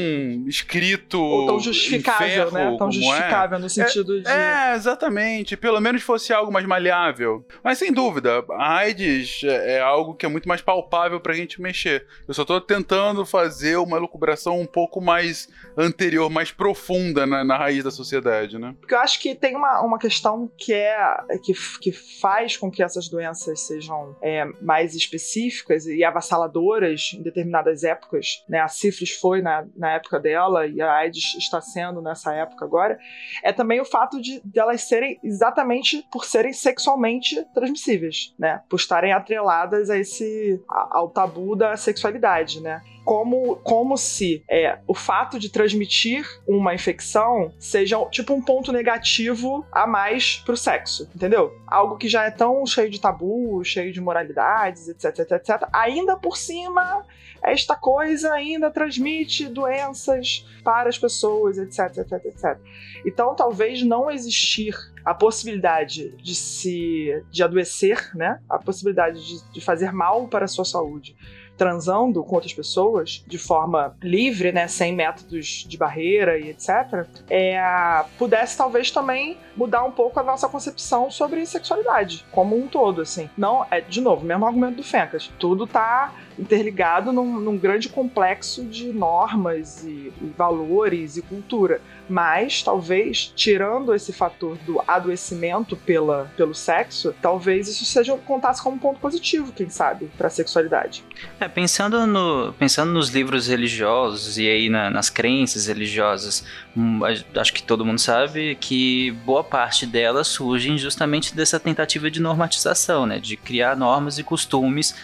escrito. 0.47 1.21
Ou 1.21 1.47
tão 1.47 1.59
justificável, 1.59 2.53
né? 2.53 2.77
Tão 2.79 2.89
é? 2.89 2.93
justificável 2.93 3.59
no 3.59 3.69
sentido 3.69 4.23
de. 4.23 4.29
É, 4.29 4.75
exatamente. 4.77 5.57
Pelo 5.57 5.81
menos 5.81 6.03
fosse 6.03 6.33
algo 6.33 6.53
mais 6.53 6.65
maleável. 6.65 7.45
Mas 7.65 7.79
sem 7.79 7.93
dúvida, 7.93 8.45
a 8.53 8.77
AIDS 8.77 9.43
é 9.43 9.65
é 9.65 9.81
algo 9.81 10.15
que 10.15 10.27
é 10.27 10.29
muito 10.29 10.49
mais 10.49 10.61
palpável 10.61 11.21
pra 11.21 11.35
gente 11.35 11.61
mexer. 11.61 12.07
Eu 12.27 12.35
só 12.35 12.45
tô 12.45 12.61
tentando 12.61 13.25
fazer 13.25 13.77
uma 13.77 13.97
elucubração 13.97 14.61
um 14.61 14.67
pouco 14.67 15.01
mais 15.01 15.49
anterior, 15.77 16.31
mais 16.31 16.51
profunda 16.51 16.94
na, 17.27 17.45
na 17.45 17.57
raiz 17.57 17.85
da 17.85 17.91
sociedade, 17.91 18.59
né? 18.59 18.75
Porque 18.81 18.95
eu 18.95 18.99
acho 18.99 19.21
que 19.21 19.35
tem 19.35 19.57
uma, 19.57 19.81
uma 19.83 19.99
questão 19.99 20.51
que 20.57 20.73
é 20.73 21.17
que, 21.43 21.53
que 21.81 21.93
faz 21.93 22.57
com 22.57 22.71
que 22.71 22.83
essas 22.83 23.09
doenças 23.09 23.61
sejam 23.61 24.17
é, 24.23 24.45
mais 24.61 24.95
específicas 24.95 25.87
e 25.87 26.05
avassaladoras 26.05 27.13
em 27.15 27.23
determinadas 27.23 27.85
épocas, 27.85 28.45
né? 28.49 28.61
A 28.61 28.69
sífilis 28.69 29.13
foi 29.13 29.43
na, 29.43 29.67
na 29.77 29.93
época 29.93 30.19
dela 30.21 30.67
e 30.67 30.81
a 30.81 30.93
AIDS 30.93 31.35
está 31.37 31.61
sendo 31.61 32.01
nessa 32.01 32.35
época 32.35 32.65
agora, 32.65 32.99
é 33.43 33.53
também 33.53 33.81
o 33.81 33.85
fato 33.85 34.21
de 34.21 34.41
delas 34.45 34.83
serem 34.83 35.19
exatamente 35.23 36.05
por 36.11 36.25
serem 36.25 36.53
sexualmente 36.53 37.45
transmissíveis, 37.55 38.35
né? 38.39 38.63
Por 38.69 38.77
estarem 38.77 39.13
atreladas 39.13 39.91
a 39.91 39.99
esse 39.99 40.63
ao 40.69 41.09
tabu 41.09 41.57
da 41.57 41.77
sexualidade, 41.77 42.61
né? 42.61 42.83
Como, 43.05 43.57
como 43.57 43.97
se 43.97 44.43
é, 44.49 44.79
o 44.87 44.95
fato 44.95 45.39
de 45.39 45.51
transmitir 45.51 46.27
uma 46.47 46.75
infecção 46.75 47.53
seja 47.59 48.03
tipo 48.07 48.33
um 48.33 48.41
ponto 48.41 48.73
negativo 48.73 49.65
a 49.71 49.87
mais 49.87 50.39
pro 50.39 50.57
sexo, 50.57 51.09
entendeu? 51.15 51.53
Algo 51.67 51.97
que 51.97 52.09
já 52.09 52.25
é 52.25 52.31
tão 52.31 52.65
cheio 52.67 52.89
de 52.89 53.01
tabu, 53.01 53.63
cheio 53.63 53.93
de 53.93 54.01
moralidades, 54.01 54.89
etc, 54.89 55.19
etc, 55.19 55.33
etc. 55.33 55.69
Ainda 55.73 56.17
por 56.17 56.37
cima, 56.37 57.05
esta 57.45 57.77
coisa 57.77 58.33
ainda 58.33 58.71
transmite 58.71 59.47
doenças 59.49 60.47
para 60.65 60.89
as 60.89 60.99
pessoas, 60.99 61.59
etc, 61.59 61.99
etc, 61.99 62.13
etc. 62.25 62.59
Então, 63.05 63.35
talvez 63.35 63.83
não 63.83 64.11
existir 64.11 64.75
a 65.05 65.13
possibilidade 65.13 66.17
de 66.17 66.35
se 66.35 67.23
de 67.31 67.43
adoecer, 67.43 68.11
né? 68.17 68.41
A 68.49 68.59
possibilidade 68.59 69.23
de, 69.23 69.53
de 69.53 69.61
fazer 69.61 69.93
mal 69.93 70.27
para 70.27 70.47
a 70.47 70.49
sua 70.49 70.65
saúde 70.65 71.15
transando 71.57 72.23
com 72.23 72.35
outras 72.35 72.53
pessoas 72.53 73.25
de 73.27 73.39
forma 73.39 73.97
livre, 74.03 74.53
né, 74.53 74.67
sem 74.69 74.95
métodos 74.95 75.65
de 75.69 75.77
barreira 75.77 76.39
e 76.39 76.51
etc, 76.51 77.07
é, 77.29 78.05
pudesse 78.19 78.57
talvez 78.57 78.91
também 78.91 79.37
mudar 79.57 79.85
um 79.85 79.91
pouco 79.91 80.19
a 80.19 80.23
nossa 80.23 80.49
concepção 80.49 81.11
sobre 81.11 81.45
sexualidade 81.47 82.25
como 82.33 82.57
um 82.57 82.67
todo, 82.67 83.01
assim. 83.01 83.31
Não 83.37 83.67
é 83.71 83.81
de 83.81 84.01
novo, 84.01 84.25
mesmo 84.25 84.47
argumento 84.47 84.77
do 84.77 84.83
Fencas. 84.83 85.31
Tudo 85.39 85.67
tá 85.67 86.13
interligado 86.39 87.13
num, 87.13 87.39
num 87.39 87.57
grande 87.57 87.89
complexo 87.89 88.65
de 88.65 88.93
normas 88.93 89.85
e, 89.85 90.13
e 90.21 90.35
valores 90.37 91.17
e 91.17 91.23
cultura. 91.23 91.81
Mas 92.09 92.63
talvez, 92.63 93.33
tirando 93.35 93.95
esse 93.95 94.13
fator 94.13 94.57
do 94.67 94.81
adoecimento 94.87 95.77
pela, 95.77 96.31
pelo 96.37 96.55
sexo, 96.55 97.15
talvez 97.23 97.69
isso 97.69 97.85
seja 97.85 98.15
contasse 98.19 98.63
como 98.63 98.77
um 98.77 98.79
ponto 98.79 99.01
positivo, 99.01 99.53
quem 99.53 99.71
sabe, 99.71 100.11
para 100.19 100.27
a 100.27 100.31
sexualidade. 100.31 101.03
É, 101.41 101.49
pensando, 101.49 102.07
no, 102.07 102.53
pensando 102.59 102.93
nos 102.93 103.09
livros 103.09 103.47
religiosos 103.47 104.37
e 104.39 104.49
aí 104.49 104.69
na- 104.69 104.91
nas 104.91 105.09
crenças 105.09 105.67
religiosas, 105.67 106.45
hum, 106.77 107.01
acho 107.37 107.53
que 107.53 107.63
todo 107.63 107.85
mundo 107.85 107.99
sabe 107.99 108.55
que 108.61 109.11
boa 109.25 109.43
parte 109.43 109.87
delas 109.87 110.29
surgem 110.29 110.77
justamente 110.77 111.35
dessa 111.35 111.59
tentativa 111.59 112.11
de 112.11 112.21
normatização, 112.21 113.07
né? 113.07 113.19
De 113.19 113.37
criar 113.37 113.77
normas 113.77 114.19
e 114.19 114.23
costumes 114.23 114.95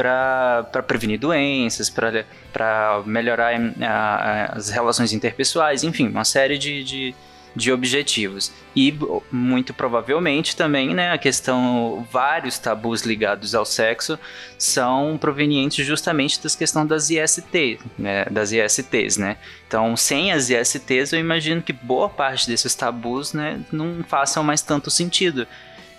para 0.00 0.82
prevenir 0.86 1.18
doenças, 1.18 1.90
para 1.90 3.02
melhorar 3.04 3.52
a- 3.82 4.52
as 4.56 4.70
relações 4.70 5.12
interpessoais, 5.12 5.84
enfim, 5.84 6.08
uma 6.08 6.24
série 6.24 6.56
de, 6.56 6.82
de, 6.82 7.14
de 7.54 7.70
objetivos. 7.70 8.50
E 8.74 8.96
muito 9.30 9.74
provavelmente 9.74 10.56
também, 10.56 10.94
né, 10.94 11.12
a 11.12 11.18
questão, 11.18 12.06
vários 12.10 12.58
tabus 12.58 13.02
ligados 13.02 13.54
ao 13.54 13.66
sexo 13.66 14.18
são 14.56 15.18
provenientes 15.20 15.84
justamente 15.86 16.42
das 16.42 16.56
questões 16.56 16.88
das 16.88 17.10
IST, 17.10 17.78
né, 17.98 18.24
das 18.30 18.52
ISTs, 18.52 19.18
né? 19.18 19.36
Então, 19.68 19.94
sem 19.98 20.32
as 20.32 20.48
ISTs, 20.48 21.12
eu 21.12 21.20
imagino 21.20 21.60
que 21.60 21.74
boa 21.74 22.08
parte 22.08 22.46
desses 22.48 22.74
tabus, 22.74 23.34
né, 23.34 23.60
não 23.70 24.02
façam 24.08 24.42
mais 24.42 24.62
tanto 24.62 24.90
sentido. 24.90 25.46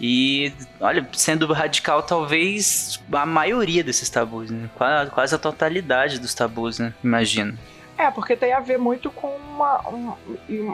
E, 0.04 0.52
olha, 0.80 1.08
sendo 1.14 1.46
radical, 1.54 2.02
talvez 2.02 3.00
a 3.12 3.24
maioria 3.24 3.84
desses 3.84 4.10
tabus, 4.10 4.50
né? 4.50 4.68
Quase, 5.14 5.36
a 5.36 5.38
totalidade 5.38 6.18
dos 6.20 6.34
tabus, 6.34 6.80
né? 6.80 6.92
Imagino. 7.04 7.56
É, 7.96 8.10
porque 8.10 8.36
tem 8.36 8.52
a 8.52 8.60
ver 8.60 8.80
muito 8.80 9.12
com 9.12 9.28
uma- 9.36 9.88
um, 9.90 10.14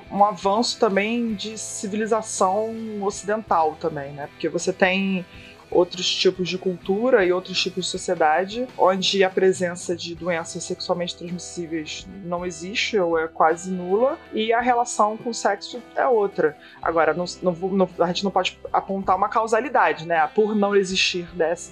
um 0.10 0.24
avanço 0.24 0.80
também 0.80 1.34
de 1.34 1.58
civilização 1.58 2.74
ocidental 3.02 3.76
também, 3.82 4.14
né? 4.14 4.28
Porque 4.28 4.48
você 4.48 4.72
tem 4.72 5.26
outros 5.70 6.08
tipos 6.14 6.48
de 6.48 6.58
cultura 6.58 7.26
e 7.26 7.32
outros 7.32 7.62
tipos 7.62 7.86
de 7.86 7.92
sociedade 7.92 8.68
onde 8.78 9.24
a 9.24 9.30
presença 9.30 9.96
de 9.96 10.16
doenças 10.16 10.64
sexualmente 10.64 11.16
transmissíveis 11.18 12.08
não 12.24 12.46
existe 12.46 12.98
ou 12.98 13.18
é 13.20 13.28
quase 13.28 13.70
nula 13.72 14.18
e 14.34 14.54
a 14.54 14.62
relação 14.62 15.18
com 15.18 15.30
o 15.30 15.34
sexo 15.34 15.82
é 15.96 16.08
outra. 16.08 16.58
Agora, 16.82 17.14
não, 17.14 17.26
não 17.42 17.54
não- 17.54 17.90
a 18.00 18.08
gente 18.08 18.24
não 18.24 18.32
pode 18.32 18.60
apontar 18.72 19.16
uma 19.16 19.30
causalidade, 19.30 20.08
né? 20.08 20.26
Por 20.34 20.56
não 20.56 20.76
existir 20.76 21.28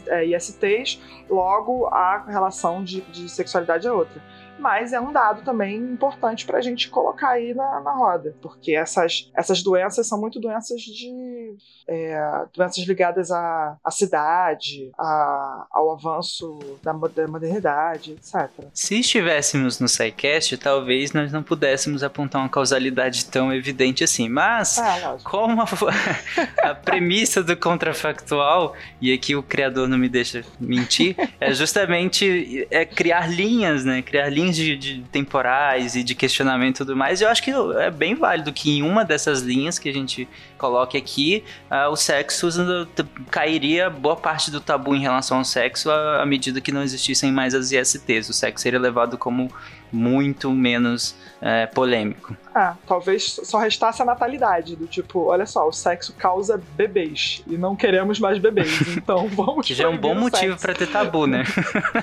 é, 0.08 0.26
ISTs, 0.26 1.00
logo 1.30 1.88
a 1.88 2.24
relação 2.28 2.84
de, 2.84 3.02
de 3.02 3.30
sexualidade 3.30 3.88
é 3.88 3.92
outra 3.92 4.22
mas 4.60 4.94
é 4.94 5.00
um 5.00 5.12
dado 5.12 5.42
também 5.44 5.76
importante 5.78 6.46
para 6.46 6.58
a 6.58 6.62
gente 6.62 6.90
colocar 6.90 7.30
aí 7.30 7.54
na, 7.54 7.80
na 7.82 7.92
roda, 7.92 8.36
porque 8.42 8.74
essas, 8.74 9.30
essas 9.36 9.62
doenças 9.62 10.08
são 10.08 10.20
muito 10.20 10.40
doenças 10.40 10.82
de 10.82 11.56
é, 11.88 12.46
doenças 12.56 12.84
ligadas 12.86 13.32
à, 13.32 13.78
à 13.84 13.92
cidade, 13.92 14.90
à- 14.98 15.68
ao 15.72 15.92
avanço 15.92 16.58
da, 16.82 16.92
da 16.94 17.28
modernidade, 17.28 18.14
etc. 18.14 18.50
Se 18.74 19.00
estivéssemos 19.00 19.80
no 19.80 19.88
SciCast, 19.88 20.58
talvez 20.58 21.14
nós 21.14 21.32
não 21.32 21.44
pudéssemos 21.44 22.02
apontar 22.04 22.42
uma 22.42 22.50
causalidade 22.50 23.26
tão 23.26 23.54
evidente 23.54 24.04
assim. 24.04 24.28
Mas, 24.30 24.78
É, 24.78 25.18
como 25.24 25.62
a, 25.62 25.66
a 26.70 26.76
premissa 26.76 27.44
do 27.44 27.56
contrafactual, 27.56 28.74
e 29.02 29.14
aqui 29.14 29.36
o 29.36 29.44
criador 29.44 29.88
não 29.88 29.98
me 29.98 30.10
deixa 30.10 30.44
mentir, 30.60 31.16
é 31.40 31.54
justamente 31.54 32.68
é 32.72 32.86
criar 32.86 33.28
linhas, 33.30 33.86
né? 33.86 34.02
Criar 34.02 34.30
linhas 34.30 34.45
de, 34.52 34.76
de 34.76 35.02
temporais 35.12 35.96
e 35.96 36.04
de 36.04 36.16
questionamento 36.16 36.76
e 36.76 36.78
tudo 36.80 36.96
mais. 36.96 37.22
Eu 37.22 37.30
acho 37.30 37.42
que 37.42 37.52
é 37.80 37.90
bem 37.90 38.16
válido 38.16 38.52
que 38.52 38.78
em 38.78 38.82
uma 38.82 39.04
dessas 39.04 39.42
linhas 39.42 39.80
que 39.80 39.90
a 39.90 39.94
gente 39.94 40.28
coloque 40.58 40.98
aqui, 40.98 41.44
ah, 41.70 41.90
o 41.90 41.96
sexo 41.96 42.48
uh, 42.48 43.06
cairia 43.30 43.90
boa 43.90 44.16
parte 44.16 44.50
do 44.50 44.60
tabu 44.60 44.96
em 44.96 45.02
relação 45.02 45.40
ao 45.40 45.46
sexo 45.46 45.90
à, 45.92 46.22
à 46.22 46.26
medida 46.26 46.62
que 46.62 46.72
não 46.72 46.82
existissem 46.82 47.32
mais 47.32 47.54
as 47.54 47.72
ISTs. 47.72 48.30
O 48.30 48.34
sexo 48.34 48.64
seria 48.64 48.80
levado 48.80 49.18
como 49.18 49.52
muito 49.96 50.52
menos 50.52 51.16
eh, 51.42 51.68
polêmico. 51.68 52.36
Ah, 52.54 52.76
talvez 52.88 53.40
só 53.44 53.58
restasse 53.60 54.02
a 54.02 54.06
natalidade, 54.06 54.76
do 54.76 54.88
tipo, 54.88 55.26
olha 55.26 55.46
só, 55.46 55.68
o 55.68 55.72
sexo 55.72 56.14
causa 56.14 56.62
bebês 56.76 57.44
e 57.48 57.58
não 57.58 57.76
queremos 57.76 58.20
mais 58.20 58.38
bebês, 58.38 58.82
então 58.98 59.28
vamos 59.30 59.66
Que 59.66 59.74
já 59.74 59.86
é 59.86 59.88
um 59.88 59.98
bom 59.98 60.16
motivo 60.16 60.60
pra 60.60 60.74
ter 60.74 60.88
tabu, 60.88 61.26
né? 61.26 61.44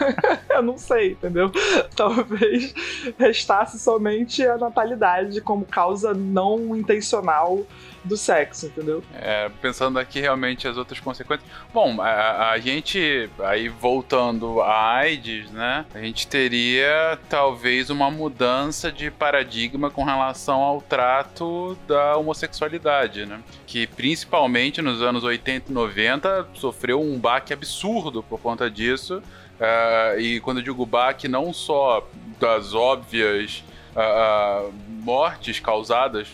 Eu 0.51 0.63
não 0.63 0.77
sei, 0.77 1.13
entendeu? 1.13 1.51
Talvez 1.97 2.75
restasse 3.19 3.79
somente 3.79 4.45
a 4.47 4.57
natalidade 4.57 5.41
como 5.41 5.65
causa 5.65 6.15
não 6.15 6.77
intencional 6.77 7.61
do 8.05 8.17
sexo, 8.17 8.67
entendeu? 8.67 9.03
É, 9.15 9.51
pensando 9.61 9.99
aqui 9.99 10.21
realmente 10.21 10.67
as 10.67 10.77
outras 10.77 11.01
consequências. 11.01 11.49
Bom, 11.73 12.01
a, 12.01 12.51
a 12.51 12.59
gente, 12.59 13.31
aí 13.41 13.69
voltando 13.69 14.61
à 14.61 14.95
AIDS, 14.97 15.51
né? 15.51 15.87
A 15.95 16.01
gente 16.01 16.27
teria 16.27 17.19
talvez 17.29 17.91
uma 17.91 18.11
mudança 18.11 18.91
de 18.91 19.11
paradigma 19.11 19.91
com 19.91 20.05
relação 20.05 20.61
ao 20.61 20.81
trato 20.81 21.77
da 21.87 22.17
homossexualidade, 22.17 23.27
né? 23.27 23.41
Que 23.67 23.87
principalmente 23.87 24.83
nos 24.83 25.03
anos 25.03 25.25
80 25.25 25.71
e 25.71 25.75
90 25.75 26.49
sofreu 26.55 27.01
um 27.01 27.19
baque 27.19 27.53
absurdo 27.53 28.23
por 28.23 28.41
conta 28.41 28.71
disso. 28.71 29.23
Uh, 29.61 30.19
e 30.19 30.41
quando 30.41 30.59
eu 30.59 30.65
digo 30.65 30.85
baque, 30.85 31.29
não 31.29 31.53
só 31.53 32.09
das 32.41 32.75
óbvias 32.75 33.63
uh, 33.95 34.69
uh, 34.69 34.73
mortes 34.89 35.61
causadas 35.61 36.27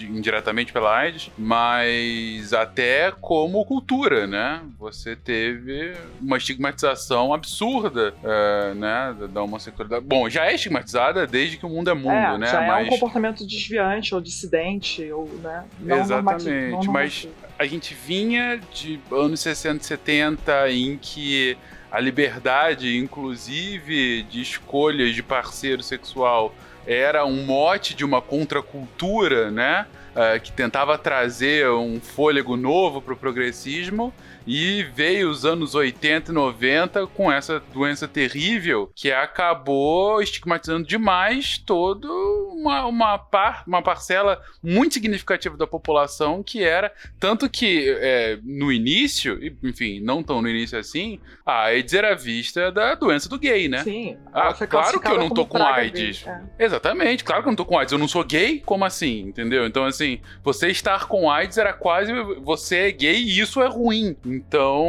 indiretamente 0.00 0.72
pela 0.72 0.96
AIDS, 0.96 1.30
mas 1.36 2.52
até 2.52 3.12
como 3.20 3.64
cultura, 3.64 4.26
né? 4.26 4.60
Você 4.78 5.16
teve 5.16 5.94
uma 6.20 6.36
estigmatização 6.36 7.32
absurda, 7.32 8.14
uh, 8.22 8.74
né, 8.74 9.14
da 9.32 9.42
homossexualidade. 9.42 10.04
Bom, 10.04 10.28
já 10.28 10.46
é 10.46 10.54
estigmatizada 10.54 11.26
desde 11.26 11.56
que 11.56 11.66
o 11.66 11.68
mundo 11.68 11.90
é 11.90 11.94
mundo, 11.94 12.08
é, 12.08 12.38
né? 12.38 12.46
Já 12.46 12.60
mas... 12.60 12.86
é 12.86 12.88
um 12.88 12.90
comportamento 12.90 13.46
desviante 13.46 14.14
ou 14.14 14.20
dissidente, 14.20 15.10
ou, 15.12 15.28
né? 15.42 15.64
Não 15.80 16.00
Exatamente, 16.00 16.86
não 16.86 16.92
mas 16.92 17.28
a 17.58 17.66
gente 17.66 17.94
vinha 17.94 18.60
de 18.72 19.00
anos 19.10 19.40
60 19.40 19.82
e 19.82 19.86
70 19.86 20.70
em 20.70 20.96
que 20.96 21.56
a 21.90 22.00
liberdade, 22.00 22.96
inclusive 22.96 24.22
de 24.22 24.40
escolhas 24.40 25.14
de 25.14 25.22
parceiro 25.22 25.82
sexual, 25.82 26.54
era 26.86 27.24
um 27.24 27.44
mote 27.44 27.94
de 27.94 28.04
uma 28.04 28.20
contracultura, 28.20 29.50
né? 29.50 29.86
Uh, 30.12 30.38
que 30.40 30.52
tentava 30.52 30.98
trazer 30.98 31.70
um 31.70 31.98
fôlego 31.98 32.54
novo 32.54 33.00
para 33.00 33.14
o 33.14 33.16
progressismo 33.16 34.12
e 34.46 34.82
veio 34.94 35.30
os 35.30 35.44
anos 35.44 35.74
80 35.74 36.30
e 36.30 36.34
90 36.34 37.06
com 37.08 37.30
essa 37.30 37.60
doença 37.72 38.08
terrível 38.08 38.90
que 38.94 39.12
acabou 39.12 40.20
estigmatizando 40.22 40.86
demais 40.86 41.58
toda 41.58 42.08
uma, 42.08 42.86
uma, 42.86 43.18
par, 43.18 43.64
uma 43.66 43.82
parcela 43.82 44.40
muito 44.62 44.94
significativa 44.94 45.56
da 45.56 45.66
população 45.66 46.42
que 46.42 46.62
era. 46.62 46.92
Tanto 47.18 47.48
que 47.48 47.88
é, 48.00 48.38
no 48.42 48.72
início, 48.72 49.38
enfim, 49.62 50.00
não 50.00 50.22
tão 50.22 50.42
no 50.42 50.48
início 50.48 50.78
assim, 50.78 51.20
a 51.44 51.64
AIDS 51.64 51.94
era 51.94 52.14
vista 52.14 52.70
da 52.70 52.94
doença 52.94 53.28
do 53.28 53.38
gay, 53.38 53.68
né? 53.68 53.82
Sim. 53.82 54.16
Ah, 54.32 54.52
claro 54.54 55.00
que 55.00 55.08
eu 55.08 55.18
não 55.18 55.30
tô 55.30 55.46
com 55.46 55.62
AIDS. 55.62 56.24
É. 56.26 56.64
Exatamente, 56.64 57.24
claro 57.24 57.42
que 57.42 57.48
eu 57.48 57.52
não 57.52 57.56
tô 57.56 57.64
com 57.64 57.78
AIDS. 57.78 57.92
Eu 57.92 57.98
não 57.98 58.08
sou 58.08 58.24
gay? 58.24 58.60
Como 58.64 58.84
assim? 58.84 59.20
Entendeu? 59.20 59.66
Então, 59.66 59.84
assim, 59.84 60.20
você 60.42 60.68
estar 60.68 61.06
com 61.06 61.30
AIDS 61.30 61.58
era 61.58 61.72
quase 61.72 62.12
você 62.42 62.88
é 62.88 62.90
gay 62.92 63.22
e 63.22 63.40
isso 63.40 63.60
é 63.62 63.66
ruim. 63.66 64.16
Então, 64.32 64.88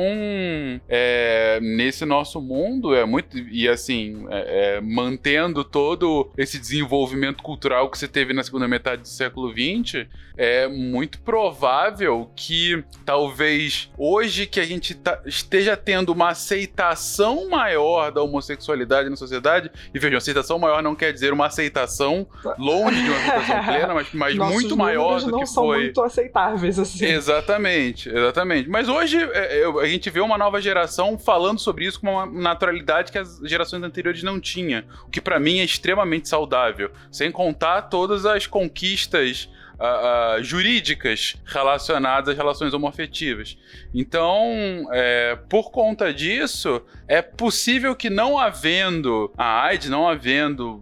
é, 0.88 1.60
nesse 1.62 2.06
nosso 2.06 2.42
mundo 2.42 2.96
é 2.96 3.06
muito. 3.06 3.38
E 3.38 3.68
assim, 3.68 4.26
é, 4.30 4.78
é, 4.78 4.82
mantendo 4.82 5.64
todo 5.64 6.32
esse 6.38 6.58
desenvolvimento 6.58 7.44
cultural 7.44 7.90
que 7.90 7.98
você 7.98 8.08
teve 8.08 8.34
na 8.34 8.44
segunda 8.44 8.68
metade 8.68 9.02
do 9.02 9.08
século 9.08 9.52
XX, 9.52 10.08
é 10.38 10.68
muito 10.68 11.20
provável 11.20 12.32
que 12.36 12.84
talvez 13.06 13.92
hoje 13.98 14.48
que 14.48 14.60
a 14.60 14.66
gente 14.66 14.96
tá, 14.96 15.22
esteja 15.26 15.78
tendo 15.78 16.12
uma 16.12 16.30
aceitação 16.30 17.50
maior 17.50 18.12
da 18.12 18.22
homossexualidade 18.22 19.10
na 19.10 19.16
sociedade, 19.16 19.70
e 19.94 20.00
vejam, 20.00 20.18
aceitação 20.18 20.58
maior 20.58 20.82
não 20.82 20.96
quer 20.96 21.12
dizer 21.14 21.34
uma 21.34 21.48
aceitação 21.48 22.26
longe 22.58 23.02
de 23.02 23.10
uma 23.10 23.18
aceitação 23.18 23.64
plena, 23.66 23.94
mas, 23.94 24.14
mas 24.14 24.36
muito 24.36 24.78
maior 24.78 25.22
do 25.22 25.32
não 25.32 25.40
que 25.40 25.48
são 25.48 25.66
foi. 25.66 25.84
muito 25.84 26.02
aceitáveis, 26.02 26.80
assim. 26.80 27.06
Exatamente, 27.06 28.10
exatamente. 28.10 28.70
Mas 28.70 28.88
hoje 28.88 29.18
é, 29.34 29.66
a 29.66 29.86
gente 29.86 30.10
vê 30.10 30.20
uma 30.20 30.38
nova 30.38 30.62
geração 30.62 31.18
falando 31.18 31.60
sobre 31.60 31.86
isso 31.86 32.00
com 32.00 32.08
uma 32.08 32.26
naturalidade 32.26 33.12
que 33.12 33.18
as 33.18 33.40
gerações 33.44 33.84
anteriores 33.84 34.24
não 34.24 34.40
tinham, 34.40 34.84
o 35.06 35.10
que 35.10 35.20
para 35.20 35.40
mim 35.40 35.60
é 35.60 35.64
extremamente 35.64 36.30
saudável. 36.30 36.92
Sem 37.12 37.32
contar 37.32 37.84
todas 37.84 38.26
as 38.26 38.48
conquistas 38.48 39.50
uh, 39.80 40.40
uh, 40.40 40.44
jurídicas 40.44 41.36
relacionadas 41.46 42.30
às 42.30 42.38
relações 42.38 42.74
homoafetivas. 42.74 43.58
Então, 43.94 44.88
é, 44.92 45.36
por 45.50 45.72
conta 45.72 46.14
disso, 46.14 46.82
é 47.08 47.22
possível 47.22 47.96
que 47.96 48.10
não 48.10 48.38
havendo 48.38 49.32
a 49.38 49.64
AIDS, 49.64 49.90
não 49.90 50.08
havendo 50.08 50.82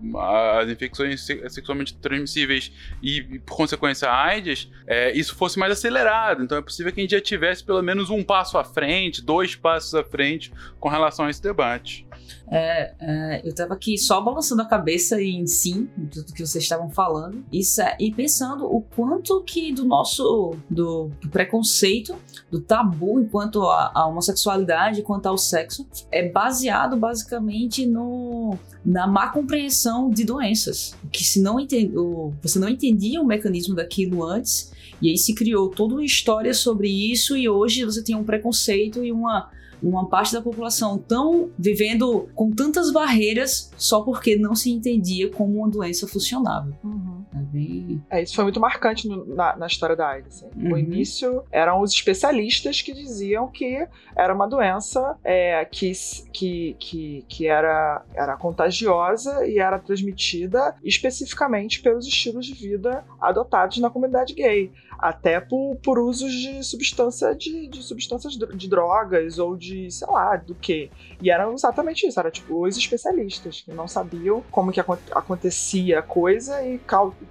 as 0.60 0.70
infecções 0.70 1.22
sexualmente 1.22 1.94
transmissíveis 1.96 2.72
e, 3.02 3.39
por 3.39 3.58
consequência, 3.58 4.10
a 4.10 4.24
AIDS, 4.24 4.70
é, 4.88 5.12
isso 5.12 5.36
fosse 5.36 5.60
mais 5.60 5.72
acelerado. 5.72 6.44
Então, 6.44 6.58
é 6.58 6.62
possível 6.62 6.92
que 6.92 7.02
a 7.02 7.04
gente 7.04 7.12
já 7.12 7.22
tivesse 7.22 7.63
pelo 7.63 7.82
menos 7.82 8.10
um 8.10 8.24
passo 8.24 8.58
à 8.58 8.63
frente, 8.63 9.22
dois 9.22 9.56
passos 9.56 9.94
à 9.96 10.04
frente 10.04 10.52
com 10.80 10.89
relação 10.89 11.26
a 11.26 11.30
esse 11.30 11.42
debate. 11.42 12.06
É, 12.50 12.94
é, 13.00 13.41
eu 13.44 13.54
tava 13.54 13.74
aqui 13.74 13.98
só 13.98 14.20
balançando 14.22 14.62
a 14.62 14.65
cabeça 14.65 15.22
em 15.22 15.48
sim, 15.48 15.88
tudo 16.12 16.34
que 16.34 16.46
vocês 16.46 16.63
estavam 16.63 16.89
falando, 16.89 17.44
isso 17.52 17.82
é, 17.82 17.96
e 18.00 18.12
pensando 18.12 18.65
o 18.65 18.82
quanto 18.82 19.41
que 19.44 19.72
do 19.72 19.86
nosso 19.86 20.56
do, 20.70 21.10
do 21.22 21.30
preconceito, 21.30 22.15
do 22.50 22.60
tabu 22.60 23.20
enquanto 23.20 23.63
a, 23.63 23.91
a, 23.94 24.08
homossexualidade, 24.08 25.02
quanto 25.02 25.28
ao 25.28 25.38
sexo, 25.38 25.88
é 26.12 26.28
baseado 26.28 26.98
basicamente 26.98 27.86
no 27.86 28.58
na 28.84 29.06
má 29.06 29.30
compreensão 29.30 30.10
de 30.10 30.24
doenças, 30.24 30.96
que 31.12 31.24
se 31.24 31.39
não 31.39 31.60
entende, 31.60 31.94
você 32.41 32.58
não 32.58 32.67
entendia 32.67 33.22
o 33.22 33.26
mecanismo 33.26 33.76
daquilo 33.76 34.24
antes, 34.24 34.72
e 35.02 35.10
aí 35.10 35.18
se 35.18 35.34
criou 35.34 35.70
toda 35.70 35.96
uma 35.96 36.06
história 36.06 36.54
sobre 36.54 36.90
isso 36.90 37.36
e 37.36 37.50
hoje 37.50 37.84
você 37.86 38.04
tem 38.04 38.16
um 38.16 38.24
preconceito 38.24 39.04
e 39.04 39.12
uma 39.12 39.50
uma 39.82 40.08
parte 40.08 40.32
da 40.32 40.42
população 40.42 40.98
tão 40.98 41.50
vivendo 41.58 42.30
com 42.36 42.52
tantas 42.52 42.92
barreiras 42.92 43.72
só 43.78 44.02
porque 44.02 44.36
não 44.36 44.54
se 44.54 44.70
entendia 44.70 45.30
como 45.30 45.58
uma 45.58 45.70
doença 45.70 46.08
funcionava. 46.08 46.72
Uhum. 46.84 47.21
Bem... 47.34 48.04
é, 48.10 48.22
isso 48.22 48.36
foi 48.36 48.44
muito 48.44 48.60
marcante 48.60 49.08
no, 49.08 49.26
na, 49.26 49.56
na, 49.56 49.67
história 49.67 49.96
da 49.96 50.10
AIDS. 50.10 50.44
Assim. 50.44 50.46
Uhum. 50.56 50.70
No 50.70 50.78
início 50.78 51.44
eram 51.52 51.82
os 51.82 51.91
especialistas 51.91 52.82
que 52.82 52.94
diziam 52.94 53.48
que 53.48 53.88
era 54.15 54.34
uma 54.34 54.48
doença 54.48 55.17
é, 55.24 55.63
que, 55.65 55.91
que, 56.34 56.76
que, 56.80 57.26
que 57.28 57.48
era, 57.48 58.04
era 58.13 58.36
contagiosa 58.36 59.48
e 59.48 59.60
era 59.60 59.80
transmitida 59.80 60.76
especificamente 60.84 61.82
pelos 61.82 62.06
estilos 62.06 62.46
de 62.46 62.54
vida 62.54 63.04
adotados 63.20 63.78
na 63.78 63.89
comunidade 63.89 64.34
gay 64.34 64.72
até 65.02 65.39
por, 65.39 65.76
por 65.84 65.98
usos 65.98 66.32
de 66.32 66.63
substância 66.63 67.34
de, 67.34 67.67
de 67.67 67.82
substâncias 67.82 68.34
de 68.34 68.70
drogas 68.70 69.39
ou 69.39 69.58
de, 69.58 69.89
sei 69.89 70.08
lá, 70.08 70.36
do 70.36 70.54
que. 70.54 70.91
E 71.20 71.32
era 71.32 71.52
exatamente 71.52 72.06
isso, 72.06 72.20
era 72.20 72.30
tipo 72.30 72.63
os 72.63 72.78
especialistas 72.78 73.62
que 73.62 73.74
não 73.74 73.88
sabiam 73.88 74.44
como 74.52 74.72
que 74.72 74.80
acontecia 74.80 76.00
a 76.00 76.04
coisa 76.04 76.63
e 76.63 76.78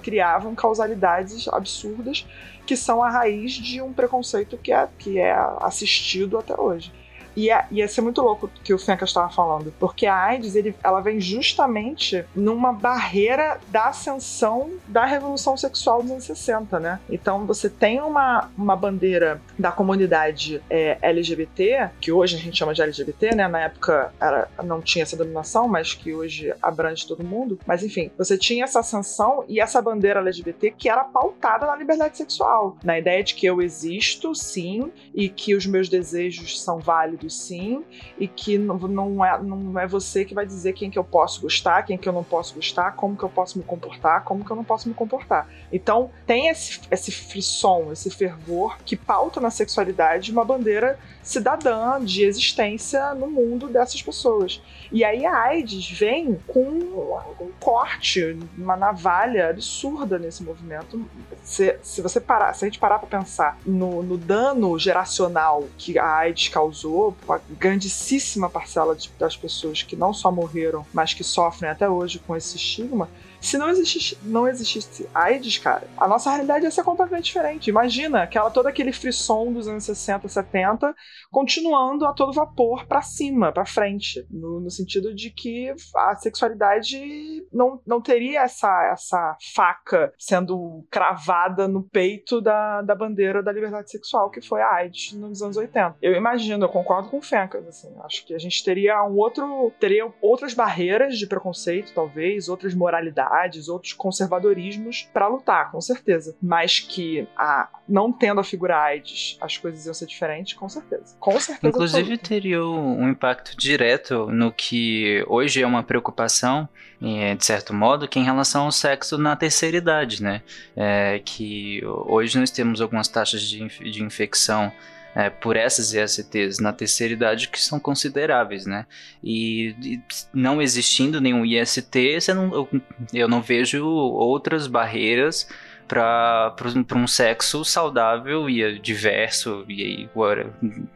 criavam 0.03 0.55
causalidades 0.55 1.49
absurdas 1.49 2.27
que 2.67 2.77
são 2.77 3.03
a 3.03 3.11
raiz 3.11 3.53
de 3.53 3.83
um 3.83 3.93
preconceito 3.93 4.57
que 4.57 4.73
é, 4.73 4.89
que 4.99 5.19
é 5.19 5.35
assistido 5.61 6.39
até 6.39 6.59
hoje. 6.59 6.93
E 7.37 7.47
ia, 7.47 7.67
ia 7.71 7.89
ser 7.89 8.01
muito 8.01 8.21
louco 8.23 8.51
que 8.63 8.73
o 8.73 8.79
Fencas 8.79 9.11
estava 9.11 9.31
falando, 9.31 9.73
porque 9.79 10.07
a 10.07 10.17
AIDS 10.17 10.55
ele, 10.55 10.75
ela 10.83 11.01
vem 11.01 11.21
justamente 11.21 12.25
numa 12.35 12.73
barreira 12.73 13.59
da 13.69 13.87
ascensão 13.87 14.71
da 14.87 15.05
revolução 15.05 15.57
sexual 15.57 16.03
dos 16.03 16.11
anos 16.11 16.25
60, 16.25 16.81
né? 16.81 17.01
Então 17.09 17.47
você 17.47 17.69
tem 17.69 18.01
uma, 18.01 18.51
uma 18.57 18.77
bandeira 18.77 19.41
da 19.59 19.73
comunidade 19.73 20.63
é, 20.69 20.99
LGBT, 21.03 21.91
que 22.01 22.13
hoje 22.13 22.37
a 22.37 22.39
gente 22.39 22.57
chama 22.57 22.75
de 22.75 22.83
LGBT, 22.83 23.35
né? 23.35 23.49
Na 23.49 23.61
época 23.61 24.13
era, 24.21 24.49
não 24.63 24.81
tinha 24.81 25.03
essa 25.03 25.17
denominação, 25.17 25.69
mas 25.69 25.95
que 25.95 26.13
hoje 26.15 26.55
abrange 26.63 27.07
todo 27.07 27.25
mundo. 27.25 27.59
Mas 27.67 27.83
enfim, 27.83 28.11
você 28.17 28.37
tinha 28.37 28.65
essa 28.65 28.81
ascensão 28.81 29.45
e 29.49 29.61
essa 29.61 29.81
bandeira 29.81 30.21
LGBT 30.21 30.73
que 30.77 30.89
era 30.89 31.05
pautada 31.05 31.67
na 31.67 31.77
liberdade 31.77 32.17
sexual, 32.17 32.77
na 32.83 32.99
ideia 32.99 33.23
de 33.23 33.35
que 33.35 33.47
eu 33.47 33.61
existo, 33.61 34.35
sim, 34.35 34.91
e 35.15 35.29
que 35.29 35.55
os 35.55 35.67
meus 35.67 35.89
desejos 35.89 36.61
são 36.63 36.79
válidos 36.79 37.20
sim, 37.29 37.85
e 38.19 38.29
que 38.29 38.57
não, 38.57 38.79
não, 38.79 39.25
é, 39.25 39.43
não 39.43 39.79
é 39.79 39.87
você 39.87 40.25
que 40.25 40.35
vai 40.35 40.47
dizer 40.47 40.73
quem 40.73 40.91
que 40.91 40.99
eu 40.99 41.05
posso 41.05 41.41
gostar, 41.43 41.83
quem 41.83 41.99
que 41.99 42.09
eu 42.09 42.13
não 42.13 42.25
posso 42.25 42.55
gostar, 42.55 42.93
como 42.93 43.17
que 43.17 43.23
eu 43.23 43.29
posso 43.29 43.59
me 43.59 43.65
comportar, 43.65 44.25
como 44.25 44.45
que 44.45 44.51
eu 44.51 44.57
não 44.57 44.65
posso 44.65 44.89
me 44.89 44.95
comportar. 44.95 45.49
Então 45.73 46.11
tem 46.27 46.49
esse, 46.49 46.81
esse 46.91 47.11
frisson, 47.11 47.91
esse 47.93 48.11
fervor 48.11 48.79
que 48.85 48.97
pauta 48.97 49.41
na 49.41 49.51
sexualidade 49.51 50.31
uma 50.31 50.45
bandeira 50.45 50.99
cidadã 51.23 52.03
de 52.03 52.25
existência 52.25 53.15
no 53.15 53.29
mundo 53.29 53.69
dessas 53.69 54.01
pessoas. 54.03 54.61
E 54.93 55.05
aí 55.05 55.25
a 55.25 55.35
AIDS 55.43 55.91
vem 55.91 56.39
com 56.47 56.61
um 56.61 57.51
corte, 57.61 58.37
uma 58.57 58.77
navalha 58.77 59.51
absurda 59.51 60.19
nesse 60.19 60.43
movimento. 60.43 61.05
Se, 61.45 61.79
se 61.83 62.03
você 62.03 62.21
parar, 62.21 62.53
se 62.55 62.65
a 62.65 62.69
gente 62.69 62.79
parar 62.79 62.99
para 62.99 63.19
pensar 63.19 63.59
no, 63.65 64.03
no, 64.03 64.17
dano 64.17 64.79
geracional 64.79 65.65
que 65.79 65.99
a 65.99 66.17
AIDS 66.17 66.49
causou, 66.49 67.17
a 67.29 67.39
grandíssima 67.51 68.51
parcela 68.51 68.97
de, 68.97 69.11
das 69.19 69.37
pessoas 69.37 69.83
que 69.83 69.95
não 69.95 70.13
só 70.13 70.33
morreram, 70.33 70.85
mas 70.93 71.15
que 71.15 71.23
sofrem 71.23 71.71
até 71.71 71.89
hoje 71.89 72.19
com 72.19 72.37
esse 72.37 72.57
estigma, 72.57 73.09
Se 73.41 73.57
não 73.57 73.71
existisse, 73.71 74.19
não 74.23 74.47
existisse 74.47 75.09
AIDS, 75.15 75.59
cara, 75.59 75.87
a 75.97 76.07
nossa 76.07 76.31
realidade 76.31 76.65
ia 76.65 76.71
ser 76.71 76.85
completamente 76.85 77.25
diferente. 77.25 77.71
Imagina 77.71 78.23
aquela, 78.23 78.51
todo 78.51 78.67
aquele 78.67 78.93
frisson 78.93 79.53
dos 79.53 79.67
anos 79.67 79.85
60, 79.85 80.29
70, 80.29 80.95
continuando 81.31 82.05
a 82.05 82.13
todo 82.13 82.33
vapor 82.33 82.87
para 82.87 83.01
cima, 83.03 83.53
para 83.53 83.65
frente. 83.65 84.27
No, 84.31 84.61
no, 84.61 84.71
sentido 84.71 85.15
de 85.15 85.31
que 85.31 85.73
a 85.97 86.15
sexualidade 86.17 87.47
não, 87.53 87.81
não 87.87 88.01
teria 88.01 88.43
essa, 88.43 88.91
essa 88.93 89.37
faca 89.55 90.13
sendo 90.19 90.87
cravada 90.91 91.67
no 91.67 91.83
peito 91.83 92.41
da, 92.41 92.83
da 92.83 92.95
bandeira 92.95 93.43
da 93.43 93.53
liberdade 93.53 93.91
sexual, 93.91 94.31
que 94.31 94.41
foi 94.41 94.61
a 94.61 94.75
AIDS 94.75 95.13
nos 95.15 95.43
anos 95.43 95.57
80. 95.57 95.97
Eu 96.03 96.15
imagino, 96.15 96.65
eu 96.65 96.69
concordo 96.69 97.09
com 97.09 97.19
o 97.19 97.23
Fencas, 97.23 97.67
assim, 97.67 97.95
acho 98.05 98.27
que 98.27 98.35
a 98.35 98.39
gente 98.39 98.63
teria 98.65 99.03
um 99.05 99.17
outro, 99.17 99.73
teria 99.81 100.11
outras 100.21 100.55
barreiras 100.55 101.19
de 101.19 101.27
preconceito, 101.27 101.93
talvez, 101.95 102.49
outras 102.49 102.75
moralidades, 102.75 103.30
outros 103.69 103.93
conservadorismos 103.93 105.09
para 105.13 105.29
lutar, 105.29 105.71
com 105.71 105.81
certeza. 105.81 106.37
Mas 106.43 106.81
que 106.81 107.27
a, 107.37 107.69
não 107.89 108.13
tendo 108.13 108.41
a 108.41 108.45
figura 108.45 108.77
AIDS, 108.77 109.39
as 109.41 109.57
coisas 109.57 109.87
iam 109.87 109.95
ser 109.95 110.07
diferentes, 110.07 110.55
com 110.55 110.69
certeza. 110.69 111.17
Com 111.19 111.39
certeza. 111.39 111.69
Inclusive 111.69 112.01
absoluta. 112.01 112.29
teria 112.29 112.65
um 112.65 113.09
impacto 113.09 113.57
direto 113.57 114.27
no 114.27 114.53
que 114.53 115.25
hoje 115.29 115.63
é 115.63 115.67
uma 115.67 115.83
preocupação, 115.83 116.69
de 117.01 117.45
certo 117.45 117.73
modo, 117.73 118.09
que 118.09 118.19
é 118.19 118.23
em 118.23 118.25
relação 118.25 118.65
ao 118.65 118.73
sexo 118.73 119.17
na 119.17 119.35
terceira 119.37 119.77
idade, 119.77 120.23
né? 120.23 120.43
É, 120.77 121.21
que 121.25 121.83
hoje 121.85 122.39
nós 122.39 122.51
temos 122.51 122.81
algumas 122.81 123.09
taxas 123.09 123.43
de, 123.43 123.67
de 123.91 124.03
infecção 124.03 124.73
é, 125.15 125.29
por 125.29 125.57
essas 125.57 125.93
ISTs 125.93 126.59
na 126.61 126.73
terceira 126.73 127.13
idade 127.13 127.49
que 127.49 127.61
são 127.61 127.81
consideráveis, 127.81 128.67
né? 128.67 128.87
E, 129.23 129.75
e 129.83 130.01
não 130.33 130.63
existindo 130.63 131.21
nenhum 131.21 131.45
IST, 131.45 132.19
não, 132.35 132.55
eu, 132.55 132.69
eu 133.13 133.29
não 133.29 133.43
vejo 133.43 133.85
outras 133.87 134.67
barreiras 134.67 135.49
para 135.91 136.55
um 136.95 137.07
sexo 137.07 137.65
saudável 137.65 138.49
e 138.49 138.79
diverso 138.79 139.65
e 139.69 139.83
aí, 139.83 140.09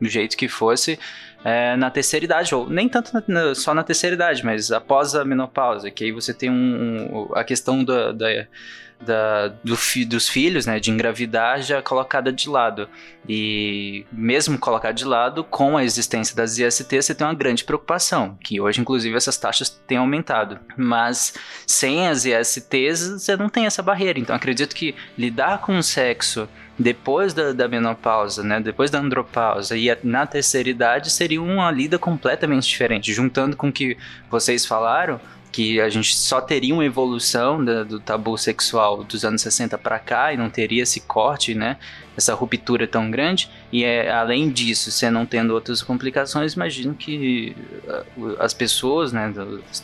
do 0.01 0.09
jeito 0.09 0.37
que 0.37 0.47
fosse 0.47 1.01
é, 1.45 1.75
na 1.75 1.91
terceira 1.91 2.25
idade 2.25 2.55
ou 2.55 2.71
nem 2.71 2.89
tanto 2.89 3.11
na, 3.27 3.57
só 3.57 3.75
na 3.75 3.83
terceira 3.83 4.15
idade 4.15 4.45
mas 4.45 4.71
após 4.71 5.17
a 5.17 5.25
menopausa 5.25 5.91
que 5.91 6.05
aí 6.05 6.13
você 6.13 6.33
tem 6.33 6.49
um, 6.49 6.55
um 6.55 7.35
a 7.35 7.43
questão 7.43 7.83
da, 7.83 8.13
da 8.13 8.47
da, 9.01 9.49
do 9.63 9.77
fi, 9.77 10.05
dos 10.05 10.29
filhos, 10.29 10.67
né, 10.67 10.81
de 10.81 10.91
engravidar 10.91 11.63
já 11.63 11.83
colocada 11.83 12.33
de 12.33 12.49
lado. 12.49 12.89
E 13.29 14.05
mesmo 14.13 14.59
colocada 14.59 14.95
de 14.95 15.05
lado, 15.05 15.45
com 15.45 15.77
a 15.77 15.85
existência 15.85 16.35
das 16.37 16.59
IST, 16.59 17.03
você 17.03 17.15
tem 17.15 17.27
uma 17.27 17.35
grande 17.35 17.65
preocupação, 17.65 18.37
que 18.43 18.61
hoje, 18.61 18.81
inclusive, 18.81 19.17
essas 19.17 19.37
taxas 19.37 19.71
têm 19.87 19.99
aumentado. 19.99 20.59
Mas 20.77 21.35
sem 21.67 22.07
as 22.09 22.25
ISTs, 22.25 23.09
você 23.11 23.37
não 23.37 23.49
tem 23.49 23.67
essa 23.67 23.83
barreira. 23.83 24.19
Então, 24.19 24.35
acredito 24.37 24.75
que 24.75 24.95
lidar 25.17 25.59
com 25.59 25.79
o 25.79 25.83
sexo 25.83 26.49
depois 26.79 27.33
da, 27.33 27.53
da, 27.53 27.69
menopausa, 27.69 28.43
né, 28.43 28.61
depois 28.61 28.91
da 28.91 28.99
andropausa 28.99 29.77
e 29.77 29.97
na 30.03 30.27
terceira 30.27 30.69
idade 30.69 31.09
seria 31.09 31.41
uma 31.41 31.71
lida 31.71 31.99
completamente 31.99 32.69
diferente. 32.69 33.13
Juntando 33.13 33.57
com 33.57 33.69
o 33.69 33.73
que 33.73 33.97
vocês 34.29 34.67
falaram, 34.67 35.21
que 35.55 35.81
a 35.81 35.89
gente 35.89 36.17
só 36.17 36.41
teria 36.41 36.75
uma 36.75 36.85
evolução 36.85 37.65
da, 37.65 37.85
do 37.85 38.01
tabu 38.01 38.37
sexual 38.37 39.05
dos 39.05 39.25
anos 39.25 39.41
60 39.41 39.79
para 39.79 40.01
cá 40.01 40.33
e 40.33 40.37
não 40.37 40.51
teria 40.51 40.83
esse 40.83 41.03
corte, 41.03 41.55
né? 41.55 41.77
Essa 42.17 42.35
ruptura 42.35 42.89
tão 42.89 43.09
grande. 43.09 43.49
E 43.71 43.85
é, 43.85 44.11
além 44.11 44.51
disso, 44.51 44.91
você 44.91 45.09
não 45.09 45.25
tendo 45.25 45.55
outras 45.55 45.81
complicações, 45.81 46.55
imagino 46.55 46.93
que 46.93 47.55
uh, 48.17 48.37
as 48.41 48.53
pessoas 48.53 49.13
né, 49.13 49.33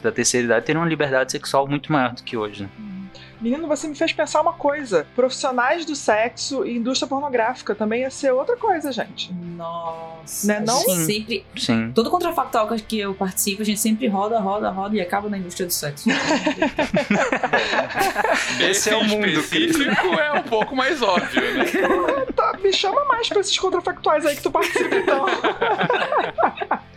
da 0.02 0.10
terceira 0.10 0.44
idade 0.44 0.66
teriam 0.66 0.82
uma 0.82 0.88
liberdade 0.88 1.30
sexual 1.30 1.68
muito 1.68 1.92
maior 1.92 2.14
do 2.14 2.24
que 2.24 2.36
hoje. 2.36 2.64
Né? 2.64 2.99
Menino, 3.40 3.66
você 3.66 3.88
me 3.88 3.94
fez 3.94 4.12
pensar 4.12 4.42
uma 4.42 4.52
coisa. 4.52 5.06
Profissionais 5.16 5.86
do 5.86 5.96
sexo 5.96 6.66
e 6.66 6.76
indústria 6.76 7.08
pornográfica 7.08 7.74
também 7.74 8.02
ia 8.02 8.10
ser 8.10 8.32
outra 8.32 8.54
coisa, 8.56 8.92
gente. 8.92 9.32
Nossa. 9.32 10.46
Né, 10.46 10.62
não? 10.66 10.76
Sim. 10.76 11.06
Sempre. 11.06 11.46
Sim. 11.56 11.90
Todo 11.94 12.10
contrafactual 12.10 12.68
que 12.86 12.98
eu 12.98 13.14
participo, 13.14 13.62
a 13.62 13.64
gente 13.64 13.80
sempre 13.80 14.06
roda, 14.08 14.38
roda, 14.38 14.68
roda 14.70 14.94
e 14.96 15.00
acaba 15.00 15.30
na 15.30 15.38
indústria 15.38 15.66
do 15.66 15.72
sexo. 15.72 16.10
Esse 18.60 18.90
é 18.90 18.96
o 18.96 19.04
mundo 19.04 19.26
específico 19.26 20.14
é 20.14 20.32
um 20.32 20.42
pouco 20.42 20.76
mais 20.76 21.00
óbvio, 21.00 21.42
né? 21.54 21.64
tá, 22.36 22.58
me 22.62 22.70
chama 22.72 23.04
mais 23.06 23.28
pra 23.28 23.40
esses 23.40 23.58
contrafactuais 23.58 24.26
aí 24.26 24.36
que 24.36 24.42
tu 24.42 24.50
participa, 24.50 24.96
então. 24.96 25.24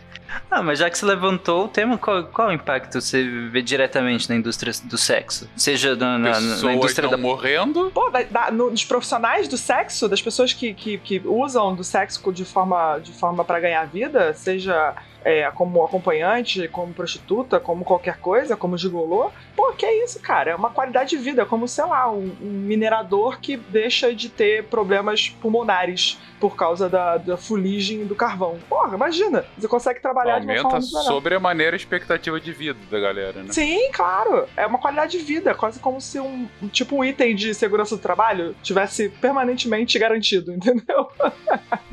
Ah, 0.54 0.62
mas 0.62 0.78
já 0.78 0.88
que 0.88 0.96
você 0.96 1.04
levantou 1.04 1.64
o 1.64 1.68
tema, 1.68 1.98
qual, 1.98 2.22
qual 2.26 2.48
o 2.48 2.52
impacto 2.52 3.00
você 3.00 3.24
vê 3.50 3.60
diretamente 3.60 4.30
na 4.30 4.36
indústria 4.36 4.72
do 4.84 4.96
sexo? 4.96 5.50
Seja 5.56 5.96
na, 5.96 6.16
na, 6.16 6.40
na 6.40 6.74
indústria 6.74 7.08
da... 7.08 7.16
morrendo? 7.16 7.90
Pô, 7.92 8.08
da, 8.08 8.22
da, 8.22 8.50
no, 8.52 8.70
dos 8.70 8.84
profissionais 8.84 9.48
do 9.48 9.56
sexo, 9.56 10.08
das 10.08 10.22
pessoas 10.22 10.52
que, 10.52 10.72
que, 10.72 10.96
que 10.98 11.20
usam 11.24 11.74
do 11.74 11.82
sexo 11.82 12.32
de 12.32 12.44
forma, 12.44 13.00
de 13.00 13.12
forma 13.12 13.44
para 13.44 13.58
ganhar 13.58 13.84
vida, 13.86 14.32
seja 14.32 14.94
é, 15.24 15.50
como 15.50 15.82
acompanhante, 15.84 16.68
como 16.68 16.92
prostituta, 16.92 17.58
como 17.58 17.84
qualquer 17.84 18.18
coisa, 18.18 18.56
como 18.56 18.76
gigolô, 18.76 19.30
pô, 19.56 19.72
que 19.72 19.86
é 19.86 20.04
isso, 20.04 20.20
cara? 20.20 20.50
É 20.50 20.54
uma 20.54 20.70
qualidade 20.70 21.10
de 21.10 21.16
vida, 21.16 21.46
como, 21.46 21.66
sei 21.66 21.84
lá, 21.84 22.10
um, 22.10 22.36
um 22.42 22.50
minerador 22.50 23.40
que 23.40 23.56
deixa 23.56 24.14
de 24.14 24.28
ter 24.28 24.64
problemas 24.64 25.28
pulmonares 25.28 26.18
por 26.38 26.56
causa 26.56 26.88
da, 26.90 27.16
da 27.16 27.36
fuligem 27.38 28.04
do 28.04 28.14
carvão. 28.14 28.58
Porra, 28.68 28.94
imagina, 28.94 29.46
você 29.56 29.66
consegue 29.66 30.00
trabalhar 30.00 30.34
Aumenta 30.34 30.52
de 30.52 30.60
uma 30.60 30.70
forma 30.70 30.86
Aumenta 30.86 31.10
sobremaneira 31.10 31.74
a 31.74 31.78
expectativa 31.78 32.38
de 32.38 32.52
vida 32.52 32.78
da 32.90 33.00
galera, 33.00 33.42
né? 33.42 33.50
Sim, 33.50 33.90
claro. 33.92 34.46
É 34.54 34.66
uma 34.66 34.78
qualidade 34.78 35.18
de 35.18 35.24
vida, 35.24 35.54
quase 35.54 35.80
como 35.80 36.00
se 36.00 36.20
um, 36.20 36.46
tipo 36.70 36.96
um 36.96 37.04
item 37.04 37.34
de 37.34 37.54
segurança 37.54 37.96
do 37.96 38.02
trabalho 38.02 38.54
tivesse 38.62 39.08
permanentemente 39.08 39.98
garantido, 39.98 40.52
entendeu? 40.54 41.08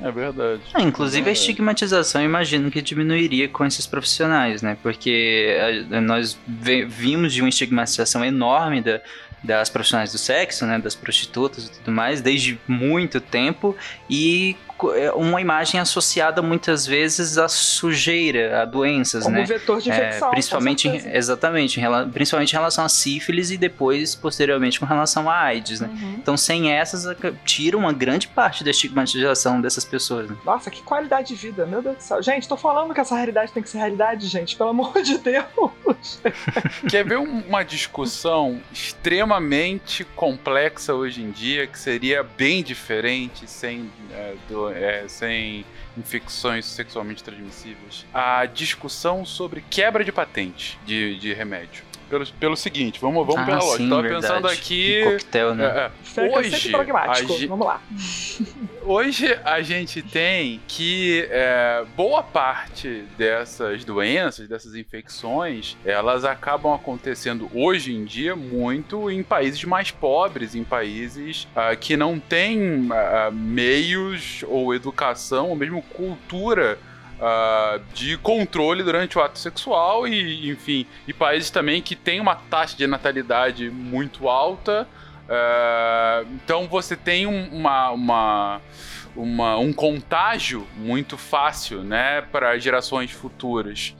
É 0.02 0.12
verdade. 0.12 0.62
É, 0.76 0.82
inclusive 0.82 1.30
a 1.30 1.34
estigmatização, 1.34 2.22
imagino 2.22 2.70
que 2.70 2.82
diminuiria 3.22 3.48
com 3.48 3.66
esses 3.66 3.86
profissionais, 3.86 4.62
né? 4.62 4.78
Porque 4.82 5.58
nós 6.04 6.38
vimos 6.48 7.34
de 7.34 7.42
uma 7.42 7.50
estigmatização 7.50 8.24
enorme 8.26 8.82
da, 8.82 9.02
das 9.44 9.70
profissionais 9.70 10.12
do 10.12 10.18
sexo, 10.18 10.66
né, 10.66 10.80
das 10.80 10.96
prostitutas 10.96 11.66
e 11.66 11.72
tudo 11.72 11.92
mais, 11.92 12.22
desde 12.22 12.60
muito 12.68 13.20
tempo 13.20 13.76
e 14.10 14.56
uma 15.16 15.42
imagem 15.42 15.80
associada 15.80 16.42
muitas 16.42 16.86
vezes 16.86 17.38
à 17.38 17.48
sujeira, 17.48 18.62
a 18.62 18.66
doenças, 18.66 19.24
Como 19.24 19.36
né? 19.36 19.46
vetor 19.46 19.82
de 19.82 19.90
infecção. 19.90 20.28
É, 20.30 20.32
principalmente, 20.32 20.88
em, 20.88 21.16
exatamente, 21.16 21.80
em, 21.80 22.10
principalmente 22.10 22.52
em 22.52 22.56
relação 22.56 22.86
à 22.86 22.90
sífilis 22.90 23.52
e 23.52 23.58
depois, 23.58 24.16
posteriormente, 24.16 24.80
com 24.80 24.86
relação 24.86 25.30
à 25.30 25.38
AIDS, 25.38 25.82
né? 25.82 25.90
Uhum. 25.92 26.16
Então, 26.18 26.38
sem 26.38 26.72
essas, 26.72 27.06
tira 27.46 27.78
uma 27.78 27.94
grande 27.94 28.28
parte 28.28 28.64
da 28.64 28.72
estigmatização 28.72 29.62
dessas 29.62 29.86
pessoas. 29.86 30.30
Né? 30.30 30.36
Nossa, 30.46 30.70
que 30.70 30.82
qualidade 30.82 31.30
de 31.30 31.36
vida, 31.36 31.66
meu 31.66 31.82
Deus 31.82 31.98
do 31.98 32.04
céu. 32.04 32.22
Gente, 32.22 32.48
tô 32.48 32.58
falando 32.58 32.94
que 32.94 33.00
essa 33.00 33.16
realidade 33.16 33.52
tem 33.52 33.62
que 33.62 33.70
ser 33.70 33.78
realidade, 33.78 34.28
gente, 34.28 34.56
pelo 34.56 34.70
amor 34.70 35.02
de 35.02 35.18
Deus. 35.18 36.22
Quer 36.90 37.06
ver 37.06 37.18
uma 37.18 37.64
discussão 37.64 38.62
extremamente 38.72 40.04
complexa 40.16 40.94
hoje 40.94 41.22
em 41.22 41.32
dia, 41.32 41.68
que 41.68 41.78
seria 41.78 42.24
bem 42.24 42.64
diferente 42.64 43.50
sem 43.50 43.92
é, 44.12 44.36
do, 44.48 44.71
é, 44.72 45.08
sem 45.08 45.66
infecções 45.98 46.66
sexualmente 46.66 47.24
transmissíveis, 47.24 48.06
a 48.14 48.46
discussão 48.46 49.26
sobre 49.26 49.64
quebra 49.70 50.04
de 50.04 50.12
patente 50.12 50.80
de, 50.86 51.18
de 51.18 51.34
remédio 51.34 51.91
pelo, 52.12 52.28
pelo 52.34 52.58
seguinte, 52.58 53.00
vamos, 53.00 53.26
vamos 53.26 53.42
ah, 53.42 53.46
pela 53.46 53.58
lógica. 53.60 53.78
Sim, 53.78 53.90
Tava 53.90 54.02
verdade. 54.02 54.22
pensando 54.28 54.48
aqui. 54.48 55.04
coquetel, 55.06 55.56
né? 55.56 55.66
É, 55.66 56.22
é. 56.22 56.38
Hoje, 56.38 56.76
a 56.76 57.48
vamos 57.48 57.66
lá. 57.66 57.82
Hoje 58.84 59.40
a 59.46 59.62
gente 59.62 60.02
tem 60.02 60.60
que 60.68 61.28
é, 61.30 61.86
boa 61.96 62.24
parte 62.24 63.06
dessas 63.16 63.86
doenças, 63.86 64.48
dessas 64.48 64.76
infecções, 64.76 65.78
elas 65.86 66.26
acabam 66.26 66.74
acontecendo 66.74 67.50
hoje 67.54 67.94
em 67.94 68.04
dia 68.04 68.36
muito 68.36 69.10
em 69.10 69.22
países 69.22 69.64
mais 69.64 69.92
pobres, 69.92 70.56
em 70.56 70.64
países 70.64 71.48
uh, 71.56 71.78
que 71.78 71.96
não 71.96 72.20
têm 72.20 72.90
uh, 72.90 73.32
meios 73.32 74.44
ou 74.48 74.74
educação, 74.74 75.50
ou 75.50 75.56
mesmo 75.56 75.84
cultura 75.84 76.80
uh, 77.22 77.80
de 77.94 78.18
controle 78.18 78.84
durante 78.84 79.18
o 79.18 79.22
ato 79.22 79.38
sexual 79.38 80.08
e, 80.08 80.50
enfim, 80.50 80.86
e 81.08 81.14
países 81.14 81.50
também 81.50 81.82
que 81.82 81.96
têm 81.96 82.20
uma 82.20 82.36
taxa 82.36 82.76
de 82.76 82.88
natalidade 82.88 83.70
muito 83.70 84.28
alta. 84.28 84.88
Uh, 85.30 86.28
então 86.44 86.68
você 86.68 86.96
tem 86.96 87.26
uma, 87.26 87.92
uma, 87.92 88.62
uma, 89.16 89.58
um 89.58 89.72
contágio 89.72 90.68
muito 90.76 91.18
fácil 91.18 91.84
né, 91.84 92.22
para 92.22 92.58
gerações 92.58 93.12
futuras. 93.12 93.96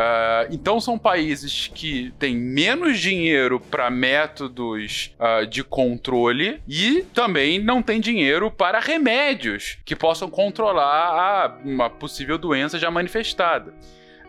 Uh, 0.00 0.48
então 0.50 0.80
são 0.80 0.98
países 0.98 1.70
que 1.74 2.10
têm 2.18 2.34
menos 2.34 2.98
dinheiro 2.98 3.60
para 3.60 3.90
métodos 3.90 5.14
uh, 5.20 5.46
de 5.46 5.62
controle 5.62 6.62
e 6.66 7.02
também 7.12 7.58
não 7.58 7.82
têm 7.82 8.00
dinheiro 8.00 8.50
para 8.50 8.80
remédios 8.80 9.76
que 9.84 9.94
possam 9.94 10.30
controlar 10.30 10.86
a, 10.86 11.58
uma 11.62 11.90
possível 11.90 12.38
doença 12.38 12.78
já 12.78 12.90
manifestada. 12.90 13.74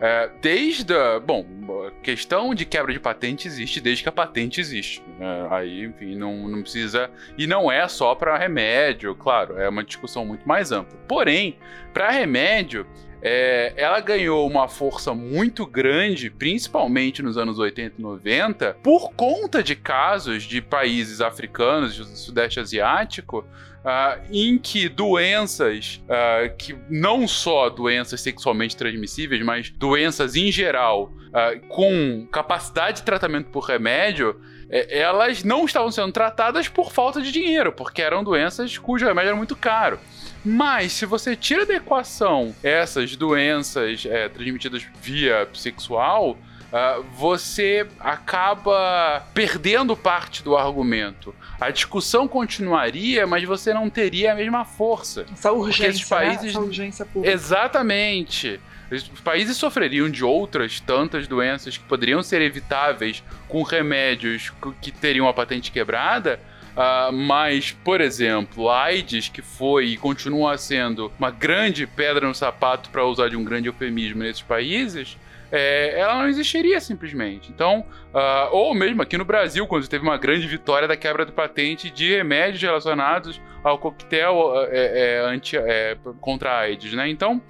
É, 0.04 0.32
desde 0.42 0.96
bom, 1.24 1.46
a 1.88 1.92
questão 2.02 2.56
de 2.56 2.66
quebra 2.66 2.92
de 2.92 3.00
patente 3.00 3.48
existe 3.48 3.80
desde 3.80 4.02
que 4.02 4.10
a 4.10 4.12
patente 4.12 4.60
existe. 4.60 5.02
né? 5.20 5.48
aí, 5.52 5.86
enfim, 5.86 6.16
não, 6.16 6.50
não 6.50 6.64
precisa. 6.64 7.10
E 7.38 7.46
não 7.46 7.72
é 7.72 7.88
só 7.88 8.16
para 8.16 8.36
remédio, 8.36 9.16
claro, 9.16 9.60
é 9.60 9.70
uma 9.70 9.84
discussão 9.84 10.26
muito 10.26 10.46
mais 10.46 10.72
ampla. 10.72 10.98
Porém, 11.08 11.56
para 11.94 12.10
remédio, 12.10 12.88
é, 13.22 13.74
ela 13.78 14.00
ganhou 14.00 14.48
uma 14.48 14.68
força 14.68 15.14
muito 15.14 15.66
grande, 15.66 16.30
principalmente 16.30 17.22
nos 17.22 17.38
anos 17.38 17.60
80 17.60 17.96
e 17.98 18.02
90, 18.02 18.78
por 18.82 19.14
conta 19.14 19.62
de 19.62 19.76
casos 19.76 20.44
de 20.44 20.62
países 20.62 21.22
africanos, 21.22 21.98
do 21.98 22.06
Sudeste 22.06 22.60
Asiático, 22.60 23.46
ah, 23.84 24.20
em 24.32 24.58
que 24.58 24.88
doenças, 24.88 26.02
ah, 26.10 26.50
que 26.58 26.76
não 26.90 27.28
só 27.28 27.70
doenças 27.70 28.22
sexualmente 28.22 28.76
transmissíveis, 28.76 29.44
mas 29.44 29.70
doenças 29.70 30.36
em 30.36 30.52
geral, 30.52 31.12
ah, 31.34 31.54
com 31.68 32.28
capacidade 32.32 32.98
de 32.98 33.04
tratamento 33.04 33.50
por 33.50 33.64
remédio, 33.64 34.40
eh, 34.70 35.00
elas 35.00 35.44
não 35.44 35.66
estavam 35.66 35.92
sendo 35.92 36.12
tratadas 36.12 36.68
por 36.68 36.92
falta 36.92 37.22
de 37.22 37.32
dinheiro, 37.32 37.72
porque 37.72 38.02
eram 38.02 38.24
doenças 38.24 38.78
cujo 38.78 39.06
remédio 39.06 39.30
era 39.30 39.38
muito 39.38 39.56
caro. 39.56 40.00
Mas 40.44 40.94
se 40.94 41.06
você 41.06 41.36
tira 41.36 41.66
da 41.66 41.76
equação 41.76 42.56
essas 42.64 43.16
doenças 43.16 44.06
é, 44.06 44.28
transmitidas 44.30 44.86
via 45.02 45.48
sexual, 45.54 46.38
Uh, 46.74 47.04
você 47.18 47.86
acaba 48.00 49.22
perdendo 49.34 49.94
parte 49.94 50.42
do 50.42 50.56
argumento. 50.56 51.36
A 51.60 51.70
discussão 51.70 52.30
continuaria, 52.30 53.28
mas 53.28 53.44
você 53.44 53.74
não 53.74 53.90
teria 53.90 54.32
a 54.32 54.36
mesma 54.36 54.64
força. 54.64 55.26
Essa 55.34 55.52
urgência, 55.52 55.90
esses 55.90 56.08
países- 56.08 56.44
né? 56.44 56.50
Essa 56.52 56.60
urgência 56.62 57.06
pública. 57.06 57.34
Exatamente. 57.34 58.58
Os 58.90 59.04
países 59.22 59.58
sofreriam 59.58 60.10
de 60.10 60.24
outras 60.24 60.80
tantas 60.80 61.28
doenças 61.28 61.78
que 61.78 61.84
poderiam 61.84 62.24
ser 62.24 62.42
evitáveis 62.42 63.22
com 63.50 63.64
remédios 63.64 64.50
que- 64.62 64.72
que 64.82 64.92
teriam 64.92 65.28
a 65.28 65.34
patente 65.34 65.72
quebrada. 65.74 66.40
Ah, 66.76 67.10
mas, 67.12 67.72
por 67.72 68.02
exemplo, 68.02 68.70
a 68.70 68.84
AIDS, 68.84 69.30
que 69.30 69.42
foi 69.42 69.88
e 69.88 69.98
continua 69.98 70.58
sendo 70.58 71.12
uma 71.20 71.32
grande 71.32 71.86
pedra 71.86 72.28
no 72.28 72.34
sapato, 72.34 72.90
para 72.90 73.06
usar 73.06 73.30
de 73.30 73.36
um 73.36 73.44
grande 73.44 73.68
eufemismo 73.68 74.24
nesses 74.24 74.42
países, 74.42 75.18
é, 75.52 76.00
ela 76.00 76.20
não 76.20 76.30
existiria 76.30 76.80
simplesmente. 76.80 77.52
Então, 77.52 77.86
ah, 78.14 78.48
ou 78.52 78.74
mesmo 78.74 79.02
aqui 79.02 79.18
no 79.18 79.26
Brasil, 79.26 79.68
quando 79.68 79.88
teve 79.88 80.04
uma 80.04 80.18
grande 80.18 80.48
vitória 80.48 80.88
da 80.88 80.96
quebra 80.96 81.26
do 81.26 81.34
patente 81.34 81.90
de 81.90 82.16
remédios 82.16 82.62
relacionados 82.62 83.42
ao 83.64 83.78
coquetel 83.78 84.54
é, 84.70 85.18
é, 85.18 85.26
anti, 85.26 85.58
é, 85.58 85.98
contra 86.20 86.52
a 86.52 86.60
AIDS, 86.60 86.94
né? 86.94 87.10
Então, 87.10 87.42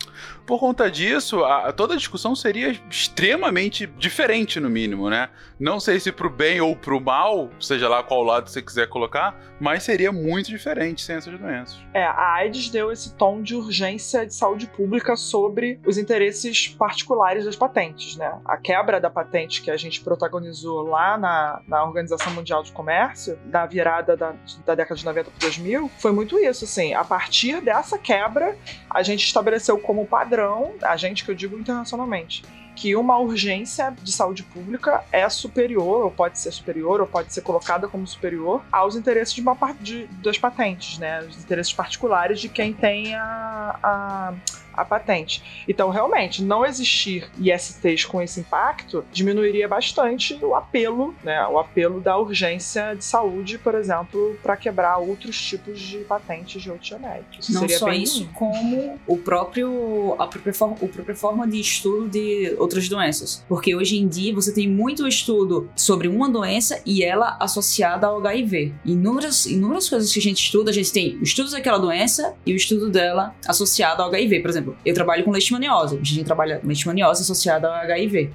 por 0.52 0.60
conta 0.60 0.92
disso, 0.92 1.46
a- 1.46 1.72
toda 1.72 1.94
a 1.94 1.98
discussão 1.98 2.36
seria 2.36 2.76
extremamente 2.90 3.88
diferente, 3.88 4.60
no 4.60 4.70
mínimo, 4.70 5.10
né? 5.10 5.30
Não 5.58 5.80
sei 5.80 5.98
se 5.98 6.12
pro 6.12 6.30
bem 6.30 6.60
ou 6.60 6.76
pro 6.76 7.00
mal, 7.00 7.50
seja 7.58 7.88
lá 7.88 8.04
qual 8.04 8.22
lado 8.22 8.50
você 8.50 8.62
quiser 8.62 8.90
colocar, 8.90 9.40
mas 9.62 9.84
seria 9.84 10.12
muito 10.12 10.48
diferente 10.50 11.02
sem 11.04 11.16
essas 11.16 11.40
doenças. 11.40 11.80
É, 11.94 12.04
a 12.04 12.34
AIDS 12.34 12.70
deu 12.70 12.92
esse 12.92 13.14
tom 13.16 13.42
de 13.42 13.56
urgência 13.56 14.26
de 14.26 14.34
saúde 14.34 14.68
pública 14.68 15.16
sobre 15.16 15.80
os 15.86 15.98
interesses 15.98 16.68
particulares 16.68 17.46
das 17.46 17.56
patentes, 17.56 18.18
né? 18.18 18.38
A 18.44 18.58
quebra 18.58 19.00
da 19.00 19.10
patente 19.10 19.62
que 19.62 19.72
a 19.72 19.78
gente 19.78 20.02
protagonizou 20.02 20.82
lá 20.82 21.18
na, 21.18 21.62
na 21.66 21.82
Organização 21.86 22.34
Mundial 22.34 22.62
de 22.62 22.74
Comércio, 22.74 23.40
da 23.46 23.66
virada 23.66 24.18
da, 24.18 24.34
da 24.66 24.76
década 24.76 24.96
de 25.00 25.06
90 25.06 25.30
para 25.32 25.40
2000, 25.40 25.90
foi 26.00 26.12
muito 26.12 26.38
isso, 26.38 26.66
assim. 26.66 26.94
A 26.94 27.06
partir 27.06 27.62
dessa 27.62 27.98
quebra, 27.98 28.58
a 28.90 29.02
gente 29.02 29.24
estabeleceu 29.24 29.78
como 29.78 30.06
padrão, 30.06 30.41
a 30.84 30.96
gente 30.98 31.24
que 31.24 31.32
eu 31.32 31.36
digo 31.36 31.58
internacionalmente, 31.58 32.44
que 32.76 32.96
uma 32.96 33.18
urgência 33.18 33.94
de 34.02 34.12
saúde 34.12 34.44
pública 34.44 35.04
é 35.12 35.28
superior, 35.30 36.04
ou 36.06 36.10
pode 36.12 36.40
ser 36.40 36.52
superior, 36.52 37.02
ou 37.02 37.06
pode 37.08 37.34
ser 37.34 37.42
colocada 37.42 37.88
como 37.88 38.08
superior 38.08 38.64
aos 38.72 38.96
interesses 38.96 39.34
de 39.34 39.42
uma 39.42 39.56
parte 39.56 39.84
de- 39.84 40.08
das 40.24 40.38
patentes, 40.38 40.98
né? 40.98 41.20
Os 41.22 41.38
interesses 41.44 41.74
particulares 41.74 42.40
de 42.40 42.48
quem 42.50 42.74
tem 42.74 43.14
a, 43.14 43.76
a, 43.84 44.34
a 44.74 44.86
patente. 44.86 45.64
Então, 45.68 45.90
realmente, 45.90 46.44
não 46.44 46.66
existir 46.66 47.30
ISTs 47.40 48.06
com 48.06 48.22
esse 48.22 48.40
impacto 48.40 49.04
diminuiria 49.12 49.68
bastante 49.68 50.38
o 50.42 50.56
apelo, 50.56 51.16
né? 51.24 51.46
O 51.48 51.60
apelo 51.60 52.00
da 52.00 52.18
urgência 52.18 52.96
de 52.96 53.04
saúde, 53.04 53.58
por 53.58 53.76
exemplo, 53.76 54.38
para 54.42 54.56
quebrar 54.58 54.98
outros 54.98 55.40
tipos 55.42 55.80
de 55.80 56.00
patentes 56.00 56.62
de 56.62 56.70
outros 56.70 56.90
remédios. 56.90 57.50
Não 57.50 57.62
Seria 57.62 57.80
só 57.80 57.86
bem 57.86 58.04
isso, 58.04 58.24
ruim. 58.24 58.34
como 58.34 59.00
o 59.08 59.18
próprio, 59.18 60.16
a 60.18 60.28
própria, 60.28 60.54
forma, 60.54 60.76
a 60.76 60.88
própria 60.88 61.16
forma 61.16 61.48
de 61.48 61.60
estudo 61.60 62.10
de 62.10 62.56
outras 62.58 62.88
doenças. 62.88 63.44
Porque 63.48 63.76
hoje 63.76 63.98
em 63.98 64.08
dia 64.08 64.34
você 64.34 64.54
tem 64.54 64.68
muito 64.68 65.08
estudo 65.08 65.70
sobre 65.76 66.08
uma 66.08 66.30
doença 66.30 66.82
e 66.86 67.04
ela 67.04 67.38
associada 67.40 68.08
ao 68.08 68.20
HIV. 68.20 68.74
Inúmeras, 68.86 69.46
inúmeras 69.46 69.90
coisas 69.90 70.12
que 70.12 70.20
a 70.20 70.22
gente 70.22 70.44
estuda, 70.44 70.72
a 70.72 70.74
gente 70.74 70.92
tem 70.92 71.18
o 71.18 71.24
estudo 71.24 71.52
daquela 71.52 71.78
doença 71.78 72.34
e 72.46 72.54
o 72.54 72.56
estudo 72.56 72.90
dela 72.90 73.36
associado 73.48 74.02
ao 74.02 74.10
HIV. 74.10 74.40
Por 74.40 74.50
exemplo, 74.50 74.71
eu 74.86 74.94
trabalho 74.94 75.24
com 75.24 75.32
leishmaniose, 75.32 75.96
a 76.02 76.04
gente 76.04 76.24
trabalha 76.24 76.60
leishmaniose 76.64 77.22
associada 77.22 77.68
ao 77.68 77.74
HIV. 77.74 78.32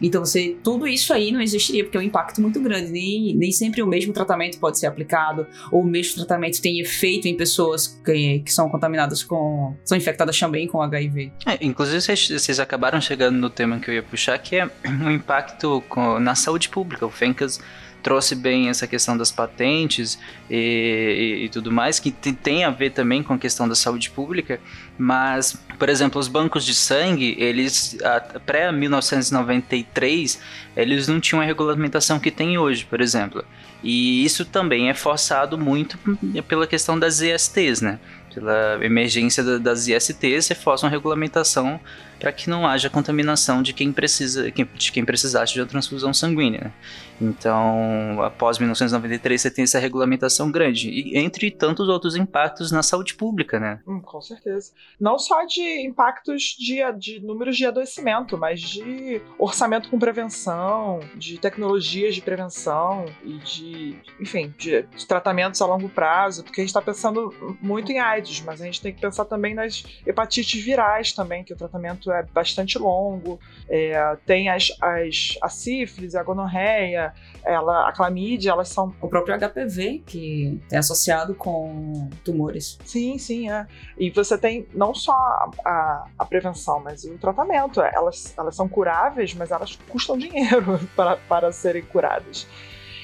Então, 0.00 0.24
você, 0.24 0.56
tudo 0.62 0.86
isso 0.86 1.12
aí 1.12 1.32
não 1.32 1.40
existiria, 1.42 1.82
porque 1.84 1.96
é 1.96 2.00
um 2.00 2.04
impacto 2.04 2.40
muito 2.40 2.60
grande. 2.60 2.90
Nem, 2.90 3.34
nem 3.34 3.50
sempre 3.52 3.82
o 3.82 3.86
mesmo 3.86 4.12
tratamento 4.12 4.58
pode 4.58 4.78
ser 4.78 4.86
aplicado, 4.86 5.46
ou 5.70 5.82
o 5.82 5.84
mesmo 5.84 6.14
tratamento 6.14 6.62
tem 6.62 6.80
efeito 6.80 7.26
em 7.26 7.36
pessoas 7.36 8.00
que, 8.04 8.38
que 8.38 8.52
são 8.52 8.68
contaminadas 8.68 9.22
com. 9.22 9.74
são 9.84 9.98
infectadas 9.98 10.38
também 10.38 10.66
com 10.68 10.80
HIV. 10.80 11.32
É, 11.44 11.58
inclusive, 11.64 12.00
vocês, 12.00 12.28
vocês 12.30 12.60
acabaram 12.60 13.00
chegando 13.00 13.36
no 13.36 13.50
tema 13.50 13.78
que 13.80 13.90
eu 13.90 13.94
ia 13.94 14.02
puxar, 14.02 14.38
que 14.38 14.56
é 14.56 14.70
o 15.04 15.10
impacto 15.10 15.82
com- 15.88 16.20
na 16.20 16.34
saúde 16.36 16.68
pública. 16.68 17.04
O 17.04 17.10
Fencas 17.10 17.60
trouxe 18.02 18.34
bem 18.34 18.68
essa 18.68 18.86
questão 18.86 19.16
das 19.16 19.30
patentes 19.30 20.18
e, 20.48 20.56
e- 20.56 21.44
e 21.44 21.48
tudo 21.48 21.70
mais, 21.70 21.98
que 21.98 22.10
te- 22.10 22.32
tem 22.32 22.64
a 22.64 22.70
ver 22.70 22.90
também 22.90 23.22
com 23.22 23.34
a 23.34 23.38
questão 23.38 23.68
da 23.68 23.74
saúde 23.74 24.10
pública, 24.10 24.58
mas, 24.98 25.56
por 25.78 25.88
exemplo, 25.88 26.18
os 26.20 26.28
bancos 26.28 26.64
de 26.64 26.74
sangue, 26.74 27.34
eles, 27.38 27.96
a- 28.02 28.20
pré-1993, 28.44 30.38
eles 30.76 31.08
não 31.08 31.20
tinham 31.20 31.40
a 31.40 31.44
regulamentação 31.44 32.18
que 32.18 32.30
tem 32.30 32.58
hoje, 32.58 32.84
por 32.84 33.00
exemplo. 33.00 33.44
E 33.82 34.24
isso 34.24 34.44
também 34.44 34.90
é 34.90 34.94
forçado 34.94 35.56
muito 35.56 35.98
pela 36.46 36.66
questão 36.66 36.98
das 36.98 37.20
ISTs, 37.20 37.80
né? 37.80 37.98
Pela 38.34 38.78
emergência 38.84 39.42
da- 39.42 39.58
das 39.58 39.88
ISTs, 39.88 40.44
você 40.44 40.54
força 40.54 40.84
uma 40.86 40.90
regulamentação 40.90 41.80
para 42.20 42.30
que 42.30 42.48
não 42.50 42.66
haja 42.66 42.90
contaminação 42.90 43.62
de 43.62 43.72
quem 43.72 43.90
precisa, 43.90 44.52
de 44.52 44.92
quem 44.92 45.04
precisasse 45.04 45.54
de 45.54 45.60
uma 45.60 45.66
transfusão 45.66 46.12
sanguínea. 46.12 46.72
Então, 47.20 48.22
após 48.22 48.58
1993, 48.58 49.40
você 49.40 49.50
tem 49.50 49.64
essa 49.64 49.78
regulamentação 49.78 50.50
grande, 50.50 50.88
e 50.88 51.18
entre 51.18 51.50
tantos 51.50 51.88
outros 51.88 52.16
impactos 52.16 52.72
na 52.72 52.82
saúde 52.82 53.14
pública, 53.14 53.60
né? 53.60 53.80
Hum, 53.86 54.00
com 54.00 54.20
certeza. 54.20 54.72
Não 54.98 55.18
só 55.18 55.44
de 55.44 55.86
impactos 55.86 56.56
de, 56.58 56.80
de 56.98 57.20
números 57.20 57.56
de 57.56 57.66
adoecimento, 57.66 58.38
mas 58.38 58.60
de 58.60 59.20
orçamento 59.38 59.90
com 59.90 59.98
prevenção, 59.98 61.00
de 61.14 61.38
tecnologias 61.38 62.14
de 62.14 62.22
prevenção 62.22 63.04
e 63.22 63.38
de, 63.38 63.98
enfim, 64.18 64.54
de, 64.56 64.82
de 64.82 65.06
tratamentos 65.06 65.60
a 65.60 65.66
longo 65.66 65.88
prazo, 65.88 66.42
porque 66.42 66.60
a 66.60 66.64
gente 66.64 66.70
está 66.70 66.82
pensando 66.82 67.58
muito 67.60 67.92
em 67.92 67.98
AIDS, 67.98 68.40
mas 68.40 68.60
a 68.60 68.64
gente 68.64 68.80
tem 68.80 68.94
que 68.94 69.00
pensar 69.00 69.24
também 69.24 69.54
nas 69.54 69.84
hepatites 70.06 70.62
virais 70.62 71.12
também, 71.12 71.44
que 71.44 71.52
o 71.52 71.56
tratamento 71.56 72.10
é 72.10 72.22
bastante 72.22 72.78
longo. 72.78 73.38
É, 73.68 74.16
tem 74.24 74.48
as, 74.48 74.72
as, 74.80 75.36
a 75.42 75.48
sífilis, 75.48 76.14
a 76.14 76.22
gonorreia, 76.22 77.09
ela, 77.44 77.88
a 77.88 77.92
clamídia, 77.92 78.50
elas 78.50 78.68
são 78.68 78.94
O 79.00 79.08
próprio 79.08 79.38
HPV, 79.38 80.02
que 80.06 80.60
é 80.70 80.78
associado 80.78 81.34
com 81.34 82.08
tumores. 82.24 82.78
Sim, 82.84 83.18
sim, 83.18 83.50
é. 83.50 83.66
E 83.98 84.10
você 84.10 84.36
tem 84.36 84.66
não 84.74 84.94
só 84.94 85.12
a, 85.12 85.50
a, 85.64 86.04
a 86.18 86.24
prevenção, 86.24 86.80
mas 86.80 87.04
o 87.04 87.18
tratamento. 87.18 87.80
Elas, 87.80 88.34
elas 88.36 88.54
são 88.54 88.68
curáveis, 88.68 89.34
mas 89.34 89.50
elas 89.50 89.76
custam 89.88 90.16
dinheiro 90.16 90.78
para, 90.94 91.16
para 91.16 91.52
serem 91.52 91.82
curadas. 91.82 92.46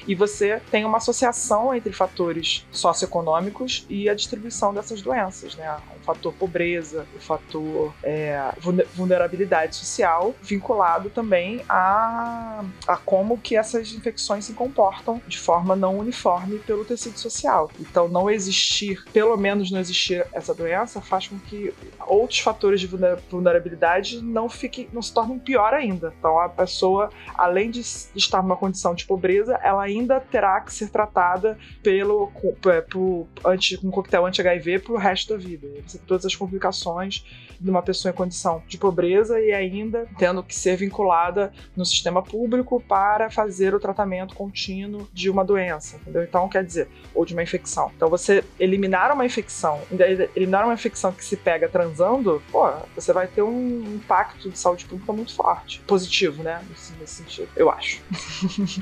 E 0.07 0.15
você 0.15 0.61
tem 0.71 0.85
uma 0.85 0.97
associação 0.97 1.75
entre 1.75 1.91
fatores 1.91 2.65
socioeconômicos 2.71 3.85
e 3.89 4.07
a 4.07 4.15
distribuição 4.15 4.73
dessas 4.73 5.01
doenças, 5.01 5.55
né? 5.55 5.77
Fator 6.07 6.33
pobreza, 6.33 7.05
o 7.15 7.19
fator 7.19 7.93
é, 8.01 8.41
vulne- 8.59 8.85
vulnerabilidade 8.95 9.75
social, 9.75 10.33
vinculado 10.41 11.09
também 11.09 11.61
a, 11.67 12.63
a 12.87 12.95
como 12.95 13.37
que 13.37 13.57
essas 13.57 13.91
infecções 13.91 14.45
se 14.45 14.53
comportam 14.53 15.21
de 15.27 15.37
forma 15.37 15.75
não 15.75 15.97
uniforme 15.97 16.59
pelo 16.59 16.85
tecido 16.85 17.19
social. 17.19 17.69
Então, 17.77 18.07
não 18.07 18.29
existir, 18.29 19.03
pelo 19.11 19.35
menos 19.35 19.69
não 19.69 19.79
existir 19.81 20.25
essa 20.31 20.53
doença, 20.53 21.01
faz 21.01 21.27
com 21.27 21.37
que 21.39 21.73
outros 22.07 22.39
fatores 22.39 22.79
de 22.79 22.87
vulner- 22.87 23.19
vulnerabilidade 23.29 24.21
não 24.23 24.47
fiquem, 24.47 24.87
não 24.93 25.01
se 25.01 25.13
tornem 25.13 25.37
pior 25.37 25.73
ainda. 25.73 26.13
Então, 26.17 26.39
a 26.39 26.47
pessoa, 26.47 27.09
além 27.35 27.69
de 27.69 27.81
estar 28.15 28.41
numa 28.41 28.55
condição 28.55 28.95
de 28.95 29.05
pobreza, 29.05 29.59
ela 29.61 29.83
ainda 29.83 30.21
terá 30.21 30.61
que 30.61 30.73
ser 30.73 30.89
tratada 30.89 31.57
pelo 31.83 32.31
é, 32.67 32.81
por- 32.81 33.27
anti, 33.45 33.77
com 33.77 33.91
coquetel 33.91 34.25
anti-HIV 34.25 34.79
pro 34.79 34.95
resto 34.95 35.33
da 35.33 35.37
vida. 35.37 35.67
Você 35.85 35.96
todas 36.05 36.25
as 36.25 36.35
complicações 36.35 37.23
de 37.59 37.69
uma 37.69 37.81
pessoa 37.81 38.11
em 38.11 38.15
condição 38.15 38.61
de 38.67 38.77
pobreza 38.77 39.39
e 39.39 39.51
ainda 39.51 40.07
tendo 40.17 40.43
que 40.43 40.55
ser 40.55 40.77
vinculada 40.77 41.51
no 41.75 41.85
sistema 41.85 42.21
público 42.21 42.79
para 42.87 43.29
fazer 43.29 43.73
o 43.73 43.79
tratamento 43.79 44.35
contínuo 44.35 45.07
de 45.11 45.29
uma 45.29 45.43
doença, 45.43 45.97
entendeu? 45.97 46.23
Então, 46.23 46.47
quer 46.47 46.63
dizer, 46.63 46.87
ou 47.13 47.25
de 47.25 47.33
uma 47.33 47.43
infecção. 47.43 47.91
Então, 47.95 48.09
você 48.09 48.43
eliminar 48.59 49.11
uma 49.11 49.25
infecção, 49.25 49.81
eliminar 50.35 50.65
uma 50.65 50.73
infecção 50.73 51.11
que 51.11 51.23
se 51.23 51.35
pega 51.35 51.67
transando, 51.67 52.41
pô, 52.51 52.71
você 52.95 53.11
vai 53.11 53.27
ter 53.27 53.41
um 53.41 53.95
impacto 53.95 54.49
de 54.49 54.57
saúde 54.57 54.85
pública 54.85 55.11
muito 55.13 55.35
forte, 55.35 55.81
positivo, 55.87 56.43
né? 56.43 56.63
Nesse, 56.69 56.93
nesse 56.93 57.15
sentido, 57.15 57.49
eu 57.55 57.69
acho. 57.69 58.01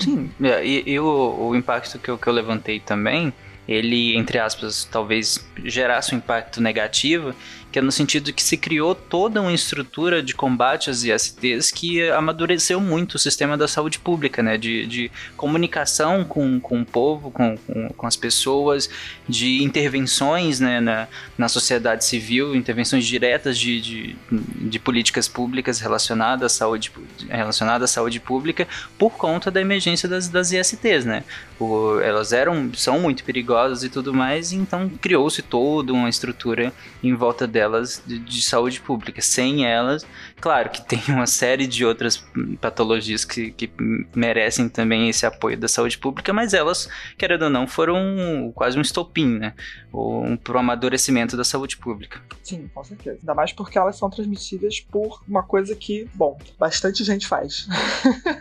Sim, 0.02 0.32
é, 0.42 0.66
e, 0.66 0.84
e 0.92 1.00
o, 1.00 1.50
o 1.50 1.56
impacto 1.56 1.98
que 2.00 2.10
eu, 2.10 2.18
que 2.18 2.28
eu 2.28 2.34
levantei 2.34 2.80
também 2.80 3.34
ele, 3.68 4.16
entre 4.16 4.38
aspas, 4.38 4.86
talvez 4.86 5.46
gerasse 5.64 6.14
um 6.14 6.18
impacto 6.18 6.62
negativo, 6.62 7.34
que 7.76 7.80
é 7.80 7.82
no 7.82 7.92
sentido 7.92 8.32
que 8.32 8.42
se 8.42 8.56
criou 8.56 8.96
toda 8.96 9.42
uma 9.42 9.52
estrutura 9.52 10.24
de 10.24 10.34
combate 10.34 10.90
às 10.90 11.04
ISTs 11.04 11.72
que 11.72 12.10
amadureceu 12.10 12.80
muito 12.80 13.16
o 13.16 13.20
sistema 13.20 13.58
da 13.58 13.68
saúde 13.68 14.00
pública, 14.00 14.42
né? 14.42 14.58
De, 14.58 14.86
de 14.86 15.12
comunicação 15.36 16.24
com, 16.24 16.58
com 16.58 16.80
o 16.80 16.86
povo, 16.86 17.30
com, 17.32 17.58
com, 17.58 17.90
com 17.90 18.08
as 18.08 18.16
pessoas, 18.16 18.90
de 19.28 19.62
intervenções 19.62 20.62
né, 20.62 20.80
na, 20.80 21.10
na 21.38 21.50
sociedade 21.50 22.06
civil, 22.06 22.56
intervenções 22.56 23.06
diretas 23.06 23.58
de, 23.58 23.82
de, 23.82 24.16
de 24.32 24.80
políticas 24.80 25.28
públicas 25.28 25.82
relacionadas 25.82 26.54
à 26.54 26.56
saúde, 26.56 26.94
relacionadas 27.28 27.92
à 27.92 27.94
saúde 27.94 28.22
pública 28.22 28.66
por 28.98 29.18
conta 29.18 29.52
da 29.52 29.60
emergência 29.60 30.08
das, 30.08 30.30
das 30.30 30.54
ISTs, 30.54 31.04
né? 31.04 31.26
O, 31.60 32.00
elas 32.00 32.32
eram, 32.32 32.72
são 32.74 33.02
muito 33.02 33.26
perigosas 33.26 33.84
e 33.84 33.90
tudo 33.90 34.14
mais, 34.14 34.54
então 34.54 34.90
criou-se 35.02 35.42
toda 35.42 35.92
uma 35.92 36.08
estrutura 36.08 36.72
em 37.04 37.14
volta 37.14 37.46
delas 37.46 37.65
de, 38.06 38.20
de, 38.20 38.42
saúde 38.42 38.80
pública. 38.80 39.22
Sem 39.22 39.66
elas, 39.66 40.06
claro 40.46 40.70
que 40.70 40.80
tem 40.80 41.02
uma 41.10 41.26
série 41.26 41.66
de 41.66 41.84
outras 41.84 42.24
patologias 42.62 43.26
que, 43.26 43.50
que 43.50 43.68
merecem 44.16 44.70
também 44.70 45.10
esse 45.10 45.26
apoio 45.26 45.58
da 45.58 45.68
saúde 45.68 45.98
pública, 45.98 46.32
mas 46.32 46.54
elas, 46.54 46.88
querendo 47.18 47.46
ou 47.46 47.50
não, 47.50 47.66
foram 47.66 48.52
quase 48.54 48.78
um 48.78 48.82
estopim, 48.82 49.40
né? 49.40 49.56
Um, 49.92 50.38
para 50.38 50.58
o 50.58 50.60
amadurecimento 50.60 51.36
da 51.36 51.44
saúde 51.44 51.78
pública. 51.78 52.22
Sim, 52.44 52.70
com 52.76 52.84
certeza. 52.84 53.18
Ainda 53.22 53.34
mais 53.34 53.54
porque 53.54 53.76
elas 53.76 53.96
são 53.96 54.08
transmitidas 54.08 54.80
por 54.80 55.24
uma 55.28 55.42
coisa 55.42 55.76
que, 55.76 56.08
bom, 56.14 56.38
bastante 56.60 57.04
gente 57.04 57.26
faz. 57.26 57.68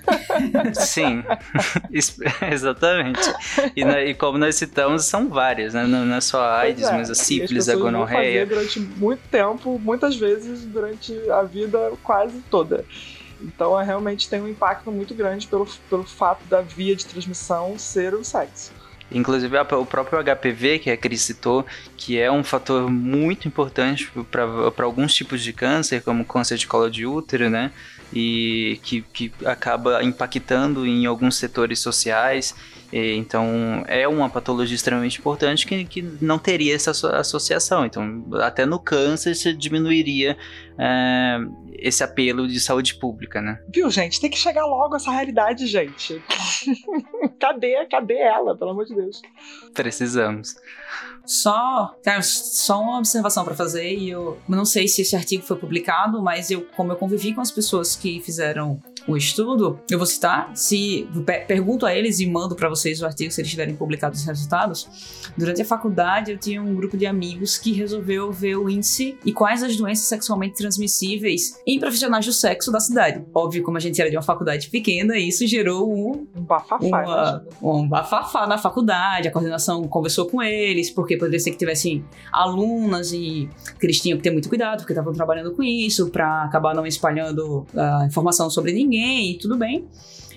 Sim, 0.75 1.25
exatamente. 2.53 3.33
E, 3.75 3.83
e, 3.83 4.15
como 4.15 4.37
nós 4.37 4.57
citamos, 4.57 5.07
são 5.07 5.31
várias, 5.31 5.73
né? 5.73 5.87
Não, 5.87 6.15
é 6.15 6.21
só 6.21 6.43
a 6.43 6.59
AIDS, 6.59 6.87
é. 6.87 6.93
mas 6.93 7.09
a 7.09 7.15
sífilis, 7.15 7.67
a 7.71 7.77
gonorreia. 7.77 8.45
durante 8.45 8.79
muito 8.79 9.23
tempo, 9.31 9.79
muitas 9.79 10.17
vezes 10.17 10.67
durante 10.67 11.15
a 11.31 11.43
vida 11.43 11.94
quase 12.03 12.41
toda. 12.51 12.85
Então, 13.41 13.79
é, 13.79 13.85
realmente 13.85 14.29
tem 14.29 14.41
um 14.41 14.49
impacto 14.49 14.91
muito 14.91 15.15
grande 15.15 15.47
pelo, 15.47 15.67
pelo 15.89 16.05
fato 16.05 16.45
da 16.47 16.61
via 16.61 16.97
de 16.97 17.05
transmissão 17.05 17.79
ser 17.79 18.15
o 18.15 18.25
sexo. 18.25 18.73
Inclusive 19.13 19.57
o 19.59 19.87
próprio 19.87 20.19
HPV, 20.19 20.79
que 20.79 20.91
a 20.91 20.97
Cris 20.97 21.23
citou, 21.23 21.65
que 21.97 22.19
é 22.19 22.33
um 22.33 22.43
fator 22.43 22.91
muito 22.91 23.47
importante 23.47 24.11
para 24.31 24.85
alguns 24.85 25.15
tipos 25.15 25.43
de 25.43 25.53
câncer, 25.53 26.03
como 26.03 26.25
câncer 26.25 26.57
de 26.57 26.67
colo 26.67 26.91
de 26.91 27.07
útero, 27.07 27.51
né? 27.51 27.71
E 28.13 28.81
que, 28.83 29.03
que 29.03 29.33
acaba 29.45 30.03
impactando 30.03 30.87
em 30.87 31.07
alguns 31.07 31.37
setores 31.37 31.81
sociais 31.81 32.55
então, 32.97 33.83
é 33.89 34.07
uma 34.07 34.31
patologia 34.31 34.77
extremamente 34.77 35.19
importante 35.19 35.67
que, 35.67 35.85
que 35.85 36.01
não 36.21 36.39
teria 36.39 36.77
essa 36.77 36.93
associação. 37.19 37.85
Então, 37.85 38.25
até 38.35 38.65
no 38.65 38.79
câncer, 38.79 39.35
você 39.35 39.53
diminuiria 39.53 40.37
é, 40.79 41.39
esse 41.73 42.05
apelo 42.05 42.47
de 42.47 42.61
saúde 42.61 42.95
pública, 42.95 43.43
né? 43.43 43.59
Viu, 43.69 43.91
gente? 43.91 44.21
Tem 44.21 44.31
que 44.31 44.39
chegar 44.39 44.65
logo 44.65 44.95
essa 44.95 45.11
realidade, 45.11 45.67
gente. 45.67 46.23
cadê, 47.41 47.85
cadê 47.87 48.19
ela, 48.19 48.57
pelo 48.57 48.71
amor 48.71 48.85
de 48.85 48.95
Deus? 48.95 49.21
Precisamos. 49.75 50.55
Só, 51.27 51.97
cara, 52.05 52.23
só 52.23 52.81
uma 52.81 52.99
observação 52.99 53.45
para 53.45 53.55
fazer 53.55 53.93
e 53.93 54.11
eu 54.11 54.39
não 54.49 54.65
sei 54.65 54.87
se 54.87 55.03
esse 55.03 55.17
artigo 55.17 55.43
foi 55.43 55.57
publicado, 55.57 56.23
mas 56.23 56.51
eu, 56.51 56.67
como 56.77 56.93
eu 56.93 56.97
convivi 56.97 57.35
com 57.35 57.41
as 57.41 57.51
pessoas 57.51 57.97
que 57.97 58.21
fizeram 58.21 58.81
o 59.07 59.17
estudo, 59.17 59.79
eu 59.91 59.99
vou 59.99 60.07
citar, 60.07 60.51
se 60.55 61.07
pergunto 61.47 61.85
a 61.85 61.95
eles 61.95 62.21
e 62.21 62.27
mando 62.27 62.55
para 62.55 62.69
vocês 62.69 63.03
o 63.03 63.07
artigo 63.07 63.31
se 63.31 63.41
eles 63.41 63.51
tiverem 63.51 63.77
publicado 63.77 64.15
os 64.15 64.25
resultados. 64.25 64.89
Durante 65.37 65.61
a 65.63 65.65
faculdade, 65.65 66.33
eu 66.33 66.39
tinha 66.39 66.63
um 66.63 66.75
grupo 66.75 66.97
de 66.97 67.07
amigos 67.07 67.59
que 67.59 67.73
resolveu 67.73 68.33
ver 68.33 68.57
o 68.57 68.69
índice 68.69 69.19
e 69.25 69.33
quais 69.33 69.63
as 69.63 69.77
doenças 69.77 70.07
sexualmente 70.07 70.57
transmissíveis 70.57 71.61
em 71.67 71.79
profissionais 71.79 72.25
do 72.25 72.33
sexo 72.33 72.73
da 72.73 72.81
cidade. 72.81 73.23
Óbvio, 73.35 73.63
como 73.63 73.77
a 73.77 73.81
gente 73.81 74.01
era 74.01 74.09
de 74.09 74.17
uma 74.17 74.23
faculdade 74.23 74.71
pequena, 74.71 75.19
isso 75.19 75.47
gerou 75.47 75.93
um, 75.93 76.27
um 76.37 76.43
bafafá, 76.43 76.87
uma, 76.87 77.45
um 77.63 77.89
bafafá 77.89 78.47
na 78.47 78.57
faculdade. 78.57 79.29
A 79.29 79.31
coordenação 79.31 79.83
conversou 79.85 80.27
com 80.27 80.43
eles, 80.43 80.91
porque 80.91 81.17
poderia 81.17 81.41
ser 81.41 81.51
que 81.51 81.59
tivessem 81.59 82.05
alunas 82.33 83.13
e 83.13 83.51
que 83.79 83.87
eles 83.87 84.01
tinham 84.01 84.17
que 84.17 84.23
ter 84.23 84.31
muito 84.31 84.49
cuidado, 84.49 84.79
porque 84.79 84.93
estavam 84.93 85.13
trabalhando 85.13 85.53
com 85.53 85.63
isso, 85.63 86.09
para 86.09 86.45
acabar 86.45 86.75
não 86.75 86.87
espalhando 86.87 87.67
uh, 87.75 88.07
informação 88.07 88.49
sobre 88.49 88.73
ninguém 88.73 88.94
ninguém 88.95 89.33
e 89.33 89.39
tudo 89.39 89.57
bem. 89.57 89.85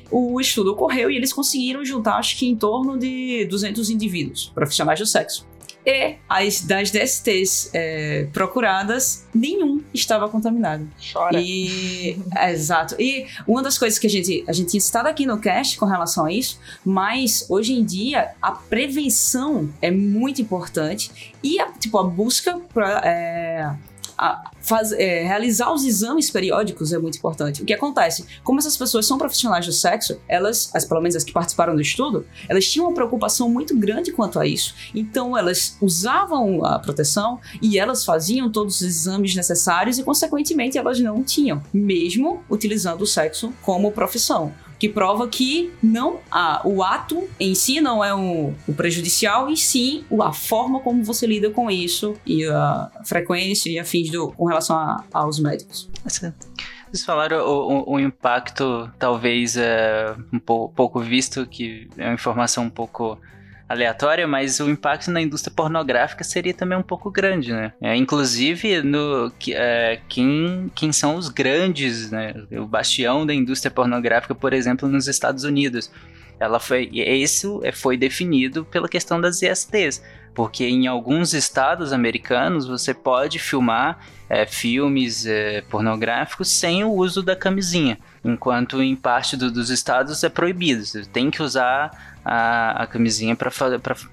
O 0.10 0.40
estudo 0.40 0.72
ocorreu 0.72 1.12
e 1.12 1.16
eles 1.16 1.34
conseguiram 1.34 1.84
juntar, 1.84 2.16
acho 2.16 2.38
que 2.38 2.48
em 2.48 2.56
torno 2.56 2.98
de 2.98 3.46
200 3.46 3.90
indivíduos, 3.90 4.52
profissionais 4.56 5.00
do 5.00 5.06
sexo. 5.06 5.46
E 5.86 6.16
as, 6.28 6.62
das 6.62 6.92
DSTs 6.92 7.70
é, 7.74 8.28
procuradas, 8.34 9.26
nenhum 9.34 9.82
estava 9.94 10.28
contaminado. 10.28 10.86
Chora. 11.14 11.40
E, 11.40 12.20
é, 12.36 12.52
exato. 12.52 12.96
E 13.00 13.26
uma 13.48 13.64
das 13.64 13.78
coisas 13.78 13.98
que 13.98 14.06
a 14.06 14.10
gente, 14.10 14.44
a 14.48 14.52
gente 14.52 14.72
tinha 14.72 14.82
citado 14.82 15.08
aqui 15.08 15.26
no 15.26 15.40
cast 15.40 15.78
com 15.78 15.86
relação 15.86 16.26
a 16.26 16.32
isso, 16.32 16.60
mas 16.84 17.46
hoje 17.50 17.74
em 17.74 17.86
dia 17.86 18.32
a 18.42 18.52
prevenção 18.52 19.70
é 19.82 19.90
muito 19.90 20.42
importante 20.42 21.34
e 21.42 21.58
a, 21.58 21.72
tipo, 21.72 21.98
a 21.98 22.04
busca 22.04 22.60
para. 22.74 23.02
É, 23.06 23.74
faz, 24.62 24.92
é, 24.92 25.24
realizar 25.24 25.72
os 25.72 25.86
exames 25.86 26.30
periódicos 26.32 26.92
é 26.92 26.98
muito 26.98 27.18
importante. 27.18 27.62
O 27.62 27.66
que 27.66 27.74
acontece? 27.74 28.26
Como 28.44 28.60
essas 28.60 28.76
pessoas 28.76 29.06
são 29.06 29.18
profissionais 29.18 29.66
do 29.66 29.72
sexo, 29.72 30.20
elas, 30.28 30.70
as, 30.74 30.86
pelo 30.86 31.02
menos 31.02 31.16
as 31.16 31.24
que 31.24 31.32
participaram 31.32 31.76
do 31.76 31.82
estudo, 31.82 32.26
elas 32.50 32.66
tinham 32.66 32.88
uma 32.88 32.94
preocupação 32.94 33.50
muito 33.50 33.78
grande 33.78 34.12
quanto 34.12 34.40
a 34.40 34.46
isso. 34.46 34.76
Então 34.94 35.38
elas 35.38 35.78
usavam 35.82 36.66
a 36.66 36.80
proteção 36.80 37.40
e 37.62 37.78
elas 37.78 38.04
faziam 38.04 38.52
todos 38.52 38.82
os 38.82 38.82
exames 38.82 39.36
necessários 39.36 40.00
e, 40.00 40.04
consequentemente, 40.04 40.78
elas 40.78 41.00
não 41.00 41.24
tinham, 41.24 41.62
mesmo 41.74 42.44
utilizando 42.50 43.02
o 43.02 43.08
sexo 43.08 43.54
como 43.62 43.92
profissão 43.92 44.54
que 44.80 44.88
prova 44.88 45.28
que 45.28 45.72
não 45.82 46.20
a, 46.32 46.62
o 46.66 46.84
ato 46.84 47.28
em 47.40 47.56
si 47.56 47.82
não 47.82 48.04
é 48.04 48.14
um, 48.14 48.54
o 48.68 48.74
prejudicial, 48.74 49.50
e 49.50 49.58
sim 49.58 50.06
a 50.22 50.32
forma 50.32 50.80
como 50.80 51.04
você 51.04 51.26
lida 51.26 51.50
com 51.50 51.70
isso 51.70 52.16
e 52.26 52.46
a 52.46 52.92
frequência 53.06 53.70
e 53.70 53.80
afins 53.80 54.10
do, 54.12 54.32
com 54.32 54.46
relação 54.46 54.76
a, 54.76 55.04
aos 55.12 55.40
médicos. 55.40 55.90
Vocês 56.92 57.04
falaram 57.04 57.46
o, 57.46 57.92
o, 57.92 57.94
o 57.96 58.00
impacto, 58.00 58.90
talvez, 58.98 59.58
é, 59.58 60.16
um 60.32 60.40
pouco, 60.40 60.74
pouco 60.74 61.00
visto, 61.00 61.46
que 61.46 61.90
é 61.98 62.06
uma 62.06 62.14
informação 62.14 62.64
um 62.66 62.70
pouco 62.70 63.20
aleatória, 63.68 64.28
mas 64.28 64.60
o 64.60 64.70
impacto 64.70 65.12
na 65.12 65.22
indústria 65.22 65.54
pornográfica 65.54 66.24
seria 66.24 66.54
também 66.54 66.78
um 66.78 66.84
pouco 66.84 67.12
grande, 67.12 67.52
né? 67.52 67.74
É, 67.82 67.96
inclusive, 67.96 68.82
no, 68.82 69.32
é, 69.50 70.00
quem, 70.08 70.72
quem 70.74 70.92
são 70.92 71.16
os 71.16 71.30
grandes, 71.30 72.10
né? 72.10 72.34
O 72.52 72.66
bastião 72.66 73.26
da 73.26 73.34
indústria 73.34 73.70
pornográfica, 73.72 74.34
por 74.34 74.54
exemplo, 74.54 74.88
nos 74.88 75.08
Estados 75.08 75.44
Unidos. 75.44 75.92
Ela 76.40 76.60
foi, 76.60 76.90
isso 76.94 77.62
foi 77.74 77.98
definido 77.98 78.64
pela 78.64 78.88
questão 78.88 79.20
das 79.20 79.42
ISTs, 79.42 80.04
porque 80.36 80.66
em 80.66 80.86
alguns 80.86 81.34
estados 81.34 81.92
americanos 81.92 82.68
você 82.68 82.94
pode 82.94 83.40
filmar 83.40 84.00
é, 84.30 84.46
filmes 84.46 85.26
é, 85.26 85.62
pornográficos 85.62 86.50
sem 86.50 86.84
o 86.84 86.92
uso 86.92 87.24
da 87.24 87.36
camisinha, 87.36 87.98
enquanto 88.30 88.82
em 88.82 88.96
parte 88.96 89.36
do, 89.36 89.52
dos 89.52 89.70
estados 89.70 90.24
é 90.24 90.30
proibido. 90.30 90.86
Você 90.86 91.06
tem 91.06 91.32
que 91.32 91.42
usar 91.42 91.92
a, 92.24 92.84
a 92.84 92.88
camisinha 92.88 93.36
para 93.36 93.52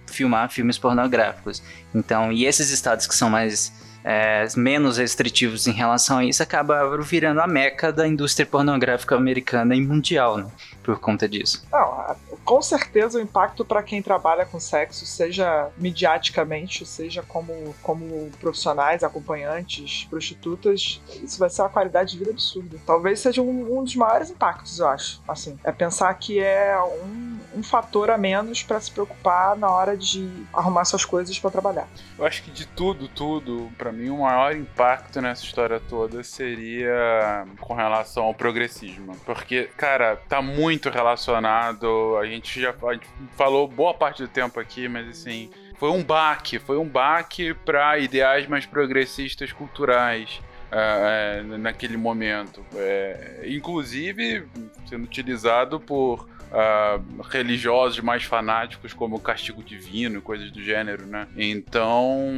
filmar 0.06 0.50
filmes 0.50 0.78
pornográficos. 0.78 1.62
Então, 1.94 2.32
e 2.32 2.46
esses 2.46 2.70
estados 2.70 3.06
que 3.06 3.14
são 3.14 3.28
mais 3.28 3.72
é, 4.04 4.46
menos 4.54 4.98
restritivos 4.98 5.66
em 5.66 5.72
relação 5.72 6.18
a 6.18 6.24
isso 6.24 6.42
acabaram 6.42 7.02
virando 7.02 7.40
a 7.40 7.46
meca 7.46 7.90
da 7.90 8.06
indústria 8.06 8.44
pornográfica 8.44 9.16
americana 9.16 9.74
e 9.74 9.80
mundial, 9.80 10.36
né? 10.36 10.46
Por 10.82 11.00
conta 11.00 11.26
disso. 11.26 11.66
Não, 11.72 12.14
com 12.44 12.60
certeza 12.60 13.18
o 13.18 13.20
impacto 13.22 13.64
para 13.64 13.82
quem 13.82 14.02
trabalha 14.02 14.44
com 14.44 14.60
sexo, 14.60 15.06
seja 15.06 15.70
mediaticamente, 15.78 16.84
seja 16.84 17.22
como, 17.22 17.74
como 17.82 18.30
profissionais, 18.38 19.02
acompanhantes, 19.02 20.06
prostitutas, 20.10 21.00
isso 21.22 21.38
vai 21.38 21.48
ser 21.48 21.62
uma 21.62 21.70
qualidade 21.70 22.12
de 22.12 22.18
vida 22.18 22.30
absurda. 22.32 22.76
Talvez 22.86 23.20
seja 23.20 23.40
um, 23.40 23.78
um 23.78 23.82
dos 23.82 23.96
maiores 23.96 24.30
impactos, 24.30 24.78
eu 24.78 24.86
acho. 24.86 25.22
Assim, 25.26 25.58
é 25.64 25.72
pensar 25.72 26.12
que 26.14 26.38
é 26.38 26.78
um, 27.02 27.23
um 27.54 27.62
fator 27.62 28.10
a 28.10 28.18
menos 28.18 28.62
para 28.62 28.80
se 28.80 28.90
preocupar 28.90 29.56
na 29.56 29.70
hora 29.70 29.96
de 29.96 30.28
arrumar 30.52 30.84
suas 30.84 31.04
coisas 31.04 31.38
para 31.38 31.50
trabalhar. 31.50 31.88
Eu 32.18 32.26
acho 32.26 32.42
que 32.42 32.50
de 32.50 32.66
tudo, 32.66 33.08
tudo, 33.08 33.70
para 33.78 33.92
mim 33.92 34.10
o 34.10 34.18
maior 34.18 34.54
impacto 34.54 35.20
nessa 35.20 35.44
história 35.44 35.80
toda 35.80 36.22
seria 36.22 37.46
com 37.60 37.74
relação 37.74 38.24
ao 38.24 38.34
progressismo. 38.34 39.16
Porque, 39.24 39.68
cara, 39.76 40.16
tá 40.28 40.42
muito 40.42 40.90
relacionado. 40.90 42.16
A 42.18 42.26
gente 42.26 42.60
já 42.60 42.74
a 42.86 42.92
gente 42.92 43.06
falou 43.36 43.66
boa 43.68 43.94
parte 43.94 44.22
do 44.22 44.28
tempo 44.28 44.58
aqui, 44.60 44.88
mas 44.88 45.08
assim. 45.08 45.50
Foi 45.76 45.90
um 45.90 46.04
baque, 46.04 46.60
foi 46.60 46.78
um 46.78 46.88
baque 46.88 47.52
para 47.52 47.98
ideais 47.98 48.46
mais 48.46 48.64
progressistas 48.64 49.52
culturais. 49.52 50.40
É, 50.76 51.42
naquele 51.58 51.96
momento. 51.96 52.64
É, 52.74 53.44
inclusive 53.46 54.48
sendo 54.88 55.04
utilizado 55.04 55.78
por 55.78 56.28
uh, 56.54 57.22
religiosos 57.22 58.00
mais 58.00 58.22
fanáticos, 58.22 58.92
como 58.92 59.18
castigo 59.18 59.62
divino 59.62 60.18
e 60.18 60.22
coisas 60.22 60.50
do 60.50 60.62
gênero, 60.62 61.06
né? 61.06 61.26
Então, 61.36 62.30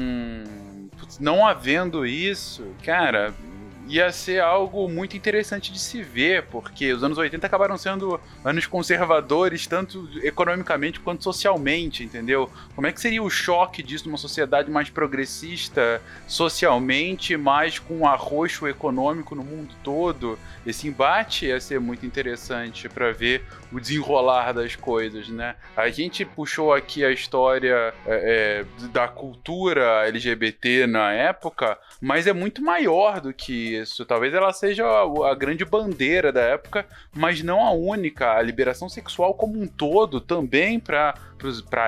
não 1.20 1.46
havendo 1.46 2.06
isso, 2.06 2.66
cara, 2.82 3.34
ia 3.88 4.10
ser 4.10 4.40
algo 4.40 4.88
muito 4.88 5.16
interessante 5.16 5.72
de 5.72 5.78
se 5.78 6.02
ver, 6.02 6.44
porque 6.44 6.92
os 6.92 7.02
anos 7.02 7.18
80 7.18 7.46
acabaram 7.46 7.76
sendo 7.78 8.20
anos 8.44 8.66
conservadores, 8.66 9.66
tanto 9.66 10.08
economicamente 10.22 11.00
quanto 11.00 11.22
socialmente, 11.22 12.02
entendeu? 12.02 12.50
Como 12.74 12.86
é 12.86 12.92
que 12.92 13.00
seria 13.00 13.22
o 13.22 13.30
choque 13.30 13.82
disso 13.82 14.06
numa 14.06 14.18
sociedade 14.18 14.70
mais 14.70 14.90
progressista 14.90 16.02
socialmente, 16.26 17.36
mais 17.36 17.78
com 17.78 18.06
arroxo 18.06 18.66
econômico 18.66 19.34
no 19.34 19.44
mundo 19.44 19.74
todo? 19.82 20.38
Esse 20.66 20.88
embate 20.88 21.46
ia 21.46 21.60
ser 21.60 21.78
muito 21.78 22.04
interessante 22.04 22.88
para 22.88 23.12
ver 23.12 23.44
o 23.72 23.80
desenrolar 23.80 24.52
das 24.52 24.74
coisas, 24.74 25.28
né? 25.28 25.54
A 25.76 25.88
gente 25.88 26.24
puxou 26.24 26.72
aqui 26.72 27.04
a 27.04 27.10
história 27.10 27.94
é, 28.06 28.64
é, 28.80 28.86
da 28.88 29.06
cultura 29.06 30.06
LGBT 30.06 30.86
na 30.86 31.12
época, 31.12 31.78
mas 32.00 32.26
é 32.26 32.32
muito 32.32 32.62
maior 32.62 33.20
do 33.20 33.32
que 33.32 33.75
isso. 33.80 34.04
Talvez 34.04 34.32
ela 34.34 34.52
seja 34.52 34.84
a, 34.84 35.30
a 35.30 35.34
grande 35.34 35.64
bandeira 35.64 36.32
da 36.32 36.40
época, 36.40 36.86
mas 37.14 37.42
não 37.42 37.64
a 37.64 37.70
única. 37.70 38.32
A 38.32 38.42
liberação 38.42 38.88
sexual 38.88 39.34
como 39.34 39.60
um 39.60 39.66
todo 39.66 40.20
também 40.20 40.78
para 40.80 41.14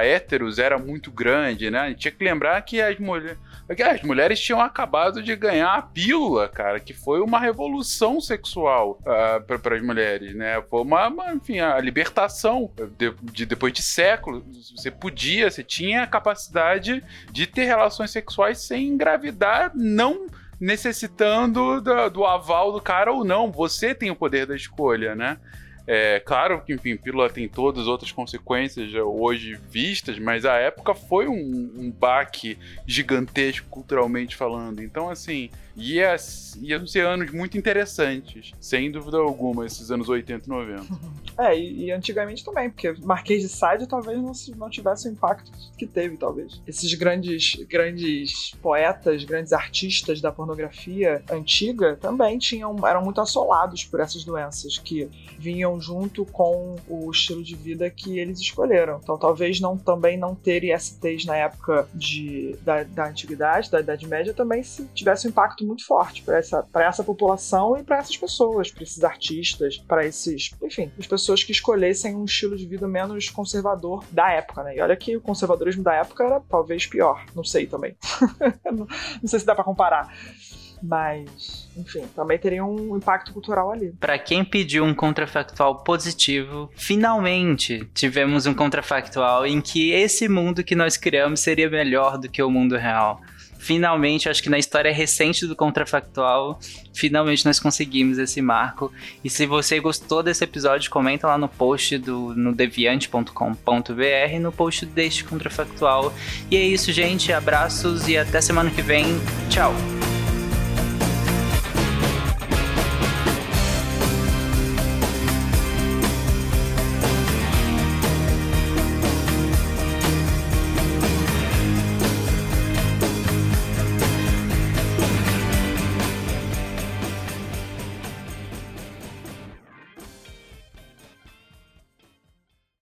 héteros 0.05 0.59
era 0.59 0.79
muito 0.79 1.11
grande, 1.11 1.71
né? 1.71 1.81
A 1.81 1.89
gente 1.89 2.01
tinha 2.01 2.13
que 2.13 2.25
lembrar 2.25 2.61
que 2.63 2.81
as 2.81 2.99
mulheres 2.99 3.39
as 3.69 4.03
mulheres 4.03 4.41
tinham 4.41 4.61
acabado 4.61 5.23
de 5.23 5.37
ganhar 5.37 5.75
a 5.75 5.83
pílula, 5.83 6.49
cara, 6.49 6.81
que 6.81 6.95
foi 6.95 7.21
uma 7.21 7.39
revolução 7.39 8.19
sexual 8.19 8.99
uh, 9.03 9.59
para 9.59 9.77
as 9.77 9.83
mulheres, 9.83 10.35
né? 10.35 10.63
Foi 10.71 10.81
uma, 10.81 11.09
uma, 11.09 11.33
enfim, 11.35 11.59
a 11.59 11.79
libertação 11.79 12.71
de, 12.97 13.13
de, 13.23 13.45
depois 13.45 13.73
de 13.73 13.83
séculos. 13.83 14.73
Você 14.75 14.91
podia, 14.91 15.51
você 15.51 15.63
tinha 15.63 16.03
a 16.03 16.07
capacidade 16.07 17.05
de 17.31 17.47
ter 17.47 17.65
relações 17.65 18.11
sexuais 18.11 18.59
sem 18.59 18.89
engravidar, 18.89 19.73
não 19.75 20.27
necessitando 20.61 21.81
do, 21.81 22.11
do 22.11 22.25
aval 22.25 22.73
do 22.73 22.81
cara 22.81 23.13
ou 23.13 23.25
não. 23.25 23.51
Você 23.51 23.95
tem 23.95 24.11
o 24.11 24.17
poder 24.17 24.47
da 24.47 24.57
escolha, 24.57 25.15
né? 25.15 25.39
É, 25.91 26.21
claro 26.21 26.61
que, 26.61 26.75
enfim, 26.75 26.99
pílula 26.99 27.31
tem 27.31 27.49
todas 27.49 27.85
as 27.85 27.89
outras 27.89 28.13
consequências 28.13 28.93
hoje 28.93 29.59
vistas, 29.71 30.19
mas 30.19 30.45
a 30.45 30.57
época 30.57 30.95
foi 30.95 31.27
um, 31.27 31.73
um 31.77 31.91
baque 31.91 32.59
gigantesco 32.87 33.67
culturalmente 33.71 34.37
falando. 34.37 34.83
Então, 34.83 35.09
assim, 35.09 35.49
ia, 35.79 36.17
iam 36.61 36.87
ser 36.87 37.07
anos 37.07 37.31
muito 37.31 37.57
interessantes, 37.57 38.53
sem 38.61 38.91
dúvida 38.91 39.19
alguma, 39.19 39.65
esses 39.65 39.91
anos 39.91 40.09
80 40.09 40.45
e 40.45 40.49
90. 40.49 40.85
É, 41.39 41.57
e, 41.57 41.85
e, 41.85 41.93
antigamente 41.93 42.45
também, 42.45 42.69
porque 42.69 42.93
Marquês 43.01 43.43
de 43.43 43.49
Sade 43.49 43.87
talvez 43.87 44.19
não, 44.19 44.33
não 44.57 44.69
tivesse 44.69 45.09
o 45.09 45.13
impacto 45.13 45.53
que 45.79 45.87
teve, 45.87 46.17
talvez. 46.17 46.61
Esses 46.67 46.93
grandes, 46.95 47.55
grandes 47.69 48.57
poetas, 48.61 49.23
grandes 49.23 49.53
artistas 49.53 50.21
da 50.21 50.33
pornografia 50.33 51.23
antiga 51.31 51.95
também 51.95 52.39
tinham, 52.39 52.75
eram 52.85 53.05
muito 53.05 53.21
assolados 53.21 53.85
por 53.85 54.01
essas 54.01 54.25
doenças 54.25 54.79
que 54.79 55.09
vinham 55.39 55.81
junto 55.81 56.25
com 56.25 56.75
o 56.89 57.09
estilo 57.09 57.45
de 57.45 57.55
vida 57.55 57.89
que 57.89 58.19
eles 58.19 58.41
escolheram. 58.41 58.99
Então 59.01 59.17
talvez 59.17 59.61
não 59.61 59.79
também 59.79 60.19
não 60.19 60.35
ter 60.35 60.65
ISTs 60.65 61.25
na 61.25 61.37
época 61.37 61.89
de, 61.95 62.57
da, 62.65 62.83
da 62.83 63.07
antiguidade, 63.07 63.71
da 63.71 63.79
Idade 63.79 64.09
Média, 64.09 64.35
também 64.35 64.65
se 64.65 64.85
tivesse 64.93 65.29
um 65.29 65.31
impacto 65.31 65.68
muito 65.69 65.87
forte 65.87 66.23
para 66.23 66.39
essa, 66.39 66.67
essa 66.75 67.05
população 67.05 67.77
e 67.77 67.83
para 67.83 67.99
essas 67.99 68.17
pessoas, 68.17 68.71
para 68.71 68.83
esses 68.83 69.05
artistas, 69.05 69.77
para 69.77 70.07
esses, 70.07 70.51
enfim, 70.63 70.91
as 70.99 71.07
pessoas 71.07 71.45
que 71.45 71.53
escolhessem 71.53 72.17
um 72.17 72.25
estilo 72.25 72.57
de 72.57 72.67
vida 72.67 72.89
menos 72.89 73.29
conservador 73.29 74.05
da 74.11 74.33
época, 74.33 74.65
né? 74.65 74.77
E 74.77 74.81
olha 74.81 74.97
que 74.97 75.17
o 75.17 75.21
conservadorismo 75.21 75.83
da 75.83 75.95
época 75.95 76.25
era 76.25 76.41
talvez 76.41 76.87
pior, 76.87 77.25
não 77.35 77.45
sei 77.45 77.67
também. 77.67 77.95
não, 78.65 78.89
sei 79.29 79.39
se 79.39 79.47
dá 79.47 79.55
para 79.55 79.65
comparar. 79.65 80.13
Mas, 80.81 81.69
enfim, 81.77 82.05
também 82.15 82.39
teria 82.39 82.65
um 82.65 82.97
impacto 82.97 83.33
cultural 83.33 83.73
ali. 83.73 83.93
Para 83.99 84.17
quem 84.17 84.45
pediu 84.45 84.85
um 84.85 84.95
contrafactual 84.95 85.83
positivo, 85.83 86.71
finalmente 86.77 87.85
tivemos 87.93 88.47
um 88.47 88.55
contrafactual 88.55 89.45
em 89.45 89.61
que 89.61 89.91
esse 89.91 90.29
mundo 90.29 90.63
que 90.63 90.77
nós 90.77 90.97
criamos 90.97 91.41
seria 91.41 91.69
melhor 91.69 92.17
do 92.17 92.29
que 92.29 92.41
o 92.41 92.49
mundo 92.49 92.77
real 92.77 93.21
finalmente, 93.69 94.31
acho 94.31 94.43
que 94.43 94.49
na 94.49 94.59
história 94.59 94.91
recente 94.91 95.47
do 95.47 95.55
Contrafactual, 95.55 96.59
finalmente 96.95 97.45
nós 97.45 97.61
conseguimos 97.61 98.17
esse 98.17 98.41
marco. 98.41 98.91
E 99.23 99.29
se 99.29 99.45
você 99.45 99.79
gostou 99.79 100.23
desse 100.23 100.43
episódio, 100.43 100.91
comenta 100.91 101.27
lá 101.27 101.37
no 101.37 101.51
post 101.51 101.99
do 101.99 102.35
no 102.35 102.55
deviante.com.br, 102.55 104.41
no 104.41 104.51
post 104.51 104.87
deste 104.87 105.23
Contrafactual. 105.23 106.15
E 106.51 106.57
é 106.57 106.65
isso, 106.65 106.91
gente. 106.93 107.31
Abraços 107.31 108.09
e 108.09 108.17
até 108.17 108.41
semana 108.41 108.71
que 108.71 108.81
vem. 108.81 109.05
Tchau! 109.51 109.75